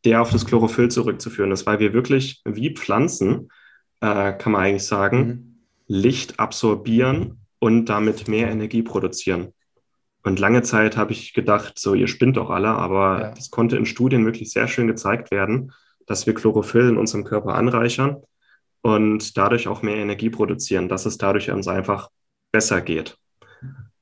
der 0.04 0.20
auf 0.20 0.30
das 0.30 0.44
Chlorophyll 0.44 0.90
zurückzuführen 0.90 1.50
ist, 1.50 1.64
weil 1.64 1.78
wir 1.78 1.94
wirklich 1.94 2.42
wie 2.44 2.74
Pflanzen, 2.74 3.48
äh, 4.02 4.34
kann 4.34 4.52
man 4.52 4.60
eigentlich 4.60 4.84
sagen, 4.84 5.18
mhm. 5.18 5.51
Licht 5.86 6.38
absorbieren 6.38 7.40
und 7.58 7.86
damit 7.86 8.28
mehr 8.28 8.50
Energie 8.50 8.82
produzieren. 8.82 9.52
Und 10.24 10.38
lange 10.38 10.62
Zeit 10.62 10.96
habe 10.96 11.12
ich 11.12 11.32
gedacht, 11.32 11.78
so, 11.78 11.94
ihr 11.94 12.06
spinnt 12.06 12.36
doch 12.36 12.50
alle, 12.50 12.68
aber 12.68 13.20
ja. 13.20 13.30
das 13.30 13.50
konnte 13.50 13.76
in 13.76 13.86
Studien 13.86 14.24
wirklich 14.24 14.52
sehr 14.52 14.68
schön 14.68 14.86
gezeigt 14.86 15.30
werden, 15.30 15.72
dass 16.06 16.26
wir 16.26 16.34
Chlorophyll 16.34 16.88
in 16.88 16.96
unserem 16.96 17.24
Körper 17.24 17.54
anreichern 17.54 18.22
und 18.82 19.36
dadurch 19.36 19.68
auch 19.68 19.82
mehr 19.82 19.96
Energie 19.96 20.30
produzieren, 20.30 20.88
dass 20.88 21.06
es 21.06 21.18
dadurch 21.18 21.50
uns 21.50 21.68
einfach 21.68 22.08
besser 22.52 22.80
geht. 22.80 23.16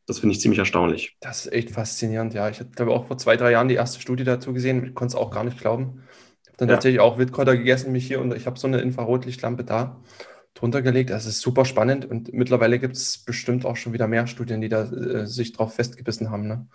Das 0.07 0.19
finde 0.19 0.35
ich 0.35 0.40
ziemlich 0.40 0.59
erstaunlich. 0.59 1.16
Das 1.21 1.47
ist 1.47 1.53
echt 1.53 1.71
faszinierend, 1.71 2.35
ja. 2.35 2.49
Ich 2.49 2.61
habe 2.61 2.90
auch 2.90 3.07
vor 3.07 3.16
zwei, 3.16 3.37
drei 3.37 3.53
Jahren 3.53 3.69
die 3.69 3.75
erste 3.75 4.01
Studie 4.01 4.25
dazu 4.25 4.53
gesehen, 4.53 4.85
ich 4.85 4.95
konnte 4.95 5.12
es 5.12 5.21
auch 5.21 5.31
gar 5.31 5.45
nicht 5.45 5.59
glauben. 5.59 6.03
Ich 6.43 6.49
habe 6.49 6.57
dann 6.57 6.69
ja. 6.69 6.75
tatsächlich 6.75 7.01
auch 7.01 7.16
Wildkräuter 7.19 7.57
gegessen, 7.57 7.93
mich 7.93 8.07
hier 8.07 8.21
und 8.21 8.35
ich 8.35 8.47
habe 8.47 8.59
so 8.59 8.66
eine 8.66 8.81
Infrarotlichtlampe 8.81 9.64
da 9.64 10.01
drunter 10.55 10.83
gelegt. 10.83 11.11
Das 11.11 11.27
ist 11.27 11.41
super 11.41 11.65
spannend 11.65 12.05
und 12.05 12.33
mittlerweile 12.33 12.79
gibt 12.79 12.97
es 12.97 13.19
bestimmt 13.19 13.65
auch 13.65 13.77
schon 13.77 13.93
wieder 13.93 14.09
mehr 14.09 14.27
Studien, 14.27 14.61
die 14.61 14.69
da 14.69 14.85
äh, 14.85 15.27
sich 15.27 15.53
drauf 15.53 15.75
festgebissen 15.75 16.31
haben. 16.31 16.47
Ne? 16.47 16.67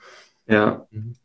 Ja, 0.47 0.87
mhm. 0.91 1.15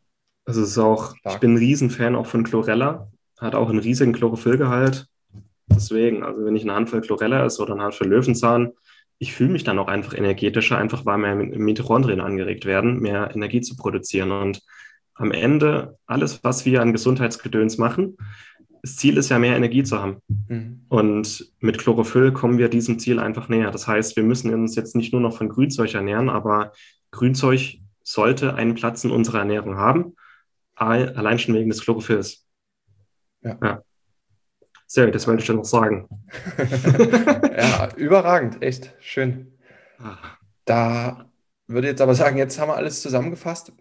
also 0.45 0.61
es 0.61 0.69
ist 0.69 0.77
auch, 0.77 1.15
Stark. 1.17 1.35
ich 1.35 1.39
bin 1.39 1.53
ein 1.53 1.57
Riesenfan 1.57 2.15
auch 2.15 2.27
von 2.27 2.43
Chlorella, 2.43 3.11
hat 3.39 3.55
auch 3.55 3.69
einen 3.69 3.79
riesigen 3.79 4.13
Chlorophyllgehalt. 4.13 5.07
Deswegen, 5.67 6.23
also 6.23 6.45
wenn 6.45 6.55
ich 6.55 6.63
eine 6.63 6.73
Handvoll 6.73 7.01
Chlorella 7.01 7.45
esse 7.45 7.61
oder 7.61 7.73
eine 7.73 7.83
Handvoll 7.83 8.07
Löwenzahn, 8.07 8.73
ich 9.19 9.33
fühle 9.33 9.51
mich 9.51 9.63
dann 9.63 9.77
auch 9.77 9.87
einfach 9.87 10.15
energetischer, 10.15 10.77
einfach 10.77 11.05
weil 11.05 11.19
mehr 11.19 11.35
Mitochondrien 11.35 12.21
angeregt 12.21 12.65
werden, 12.65 12.99
mehr 12.99 13.29
Energie 13.33 13.61
zu 13.61 13.75
produzieren. 13.75 14.31
Und 14.31 14.63
am 15.13 15.31
Ende, 15.31 15.99
alles, 16.07 16.43
was 16.43 16.65
wir 16.65 16.81
an 16.81 16.91
Gesundheitsgedöns 16.91 17.77
machen, 17.77 18.17
das 18.81 18.95
Ziel 18.95 19.17
ist 19.17 19.29
ja, 19.29 19.37
mehr 19.37 19.55
Energie 19.55 19.83
zu 19.83 20.01
haben. 20.01 20.21
Mhm. 20.47 20.85
Und 20.89 21.53
mit 21.59 21.77
Chlorophyll 21.77 22.31
kommen 22.31 22.57
wir 22.57 22.69
diesem 22.69 22.99
Ziel 22.99 23.19
einfach 23.19 23.47
näher. 23.47 23.71
Das 23.71 23.87
heißt, 23.87 24.15
wir 24.15 24.23
müssen 24.23 24.53
uns 24.53 24.75
jetzt 24.75 24.95
nicht 24.95 25.13
nur 25.13 25.21
noch 25.21 25.37
von 25.37 25.49
Grünzeug 25.49 25.93
ernähren, 25.93 26.29
aber 26.29 26.71
Grünzeug 27.11 27.79
sollte 28.03 28.55
einen 28.55 28.73
Platz 28.73 29.03
in 29.03 29.11
unserer 29.11 29.39
Ernährung 29.39 29.77
haben, 29.77 30.15
allein 30.75 31.37
schon 31.37 31.53
wegen 31.53 31.69
des 31.69 31.81
Chlorophylls. 31.81 32.47
Ja. 33.41 33.57
ja. 33.61 33.81
Sehr 34.87 35.05
gut, 35.05 35.15
das 35.15 35.27
wollte 35.27 35.41
ich 35.41 35.45
schon 35.45 35.57
noch 35.57 35.65
sagen. 35.65 36.09
ja, 37.57 37.89
überragend, 37.95 38.61
echt 38.61 38.93
schön. 38.99 39.57
Ah. 39.99 40.17
Da 40.65 41.31
würde 41.67 41.87
ich 41.87 41.91
jetzt 41.91 42.01
aber 42.01 42.15
sagen, 42.15 42.37
jetzt 42.37 42.59
haben 42.59 42.69
wir 42.69 42.75
alles 42.75 43.01
zusammengefasst. 43.01 43.71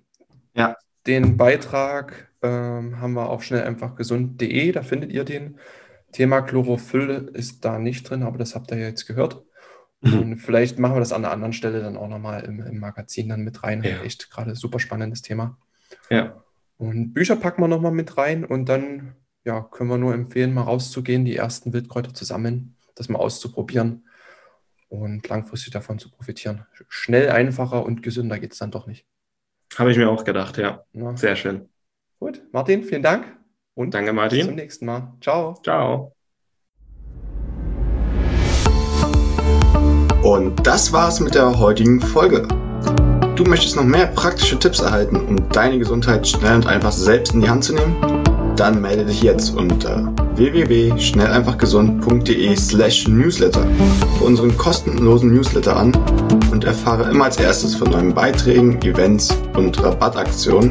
Ja. 0.54 0.76
Den 1.06 1.36
Beitrag 1.36 2.29
ähm, 2.42 3.00
haben 3.00 3.14
wir 3.14 3.28
auf 3.28 3.44
schnell 3.44 3.62
einfach 3.64 3.96
gesund.de, 3.96 4.72
da 4.72 4.82
findet 4.82 5.12
ihr 5.12 5.24
den. 5.24 5.58
Thema 6.12 6.42
Chlorophyll 6.42 7.30
ist 7.34 7.64
da 7.64 7.78
nicht 7.78 8.08
drin, 8.08 8.24
aber 8.24 8.36
das 8.36 8.54
habt 8.54 8.72
ihr 8.72 8.78
ja 8.78 8.88
jetzt 8.88 9.06
gehört. 9.06 9.44
Mhm. 10.00 10.18
Und 10.18 10.36
vielleicht 10.38 10.78
machen 10.78 10.96
wir 10.96 11.00
das 11.00 11.12
an 11.12 11.24
einer 11.24 11.32
anderen 11.32 11.52
Stelle 11.52 11.80
dann 11.80 11.96
auch 11.96 12.08
nochmal 12.08 12.44
im, 12.44 12.60
im 12.60 12.78
Magazin 12.78 13.28
dann 13.28 13.42
mit 13.42 13.62
rein. 13.62 13.82
Ja. 13.82 14.02
Echt 14.02 14.30
gerade 14.30 14.56
super 14.56 14.80
spannendes 14.80 15.22
Thema. 15.22 15.58
Ja. 16.08 16.42
Und 16.78 17.12
Bücher 17.12 17.36
packen 17.36 17.62
wir 17.62 17.68
nochmal 17.68 17.92
mit 17.92 18.16
rein 18.16 18.44
und 18.44 18.68
dann 18.68 19.14
ja, 19.44 19.62
können 19.62 19.90
wir 19.90 19.98
nur 19.98 20.14
empfehlen, 20.14 20.52
mal 20.52 20.62
rauszugehen, 20.62 21.24
die 21.24 21.36
ersten 21.36 21.72
Wildkräuter 21.72 22.14
zu 22.14 22.24
sammeln, 22.24 22.76
das 22.94 23.08
mal 23.08 23.18
auszuprobieren 23.18 24.06
und 24.88 25.26
langfristig 25.28 25.72
davon 25.72 25.98
zu 25.98 26.10
profitieren. 26.10 26.66
Schnell, 26.88 27.30
einfacher 27.30 27.84
und 27.84 28.02
gesünder 28.02 28.38
geht 28.38 28.52
es 28.52 28.58
dann 28.58 28.70
doch 28.70 28.86
nicht. 28.86 29.06
Habe 29.76 29.92
ich 29.92 29.98
mir 29.98 30.10
auch 30.10 30.24
gedacht, 30.24 30.58
ja. 30.58 30.84
ja. 30.92 31.16
Sehr 31.16 31.36
schön. 31.36 31.68
Gut, 32.20 32.42
Martin, 32.52 32.84
vielen 32.84 33.02
Dank 33.02 33.24
und 33.74 33.94
Danke, 33.94 34.12
Martin. 34.12 34.40
bis 34.40 34.46
zum 34.46 34.54
nächsten 34.54 34.84
Mal. 34.84 35.14
Ciao. 35.22 35.54
Ciao. 35.64 36.12
Und 40.22 40.66
das 40.66 40.92
war's 40.92 41.18
mit 41.20 41.34
der 41.34 41.58
heutigen 41.58 41.98
Folge. 41.98 42.46
Du 43.36 43.44
möchtest 43.44 43.76
noch 43.76 43.84
mehr 43.84 44.08
praktische 44.08 44.58
Tipps 44.58 44.80
erhalten, 44.80 45.16
um 45.16 45.48
deine 45.48 45.78
Gesundheit 45.78 46.28
schnell 46.28 46.56
und 46.56 46.66
einfach 46.66 46.92
selbst 46.92 47.32
in 47.32 47.40
die 47.40 47.48
Hand 47.48 47.64
zu 47.64 47.72
nehmen? 47.72 47.96
Dann 48.54 48.82
melde 48.82 49.06
dich 49.06 49.22
jetzt 49.22 49.56
unter 49.56 50.14
www.schnelleinfachgesund.de 50.36 52.54
slash 52.54 53.08
newsletter 53.08 53.66
für 54.18 54.24
unseren 54.24 54.54
kostenlosen 54.58 55.32
Newsletter 55.32 55.74
an 55.74 55.94
und 56.52 56.64
erfahre 56.64 57.10
immer 57.10 57.24
als 57.24 57.38
erstes 57.38 57.74
von 57.74 57.90
neuen 57.90 58.12
Beiträgen, 58.12 58.78
Events 58.82 59.34
und 59.56 59.82
Rabattaktionen 59.82 60.70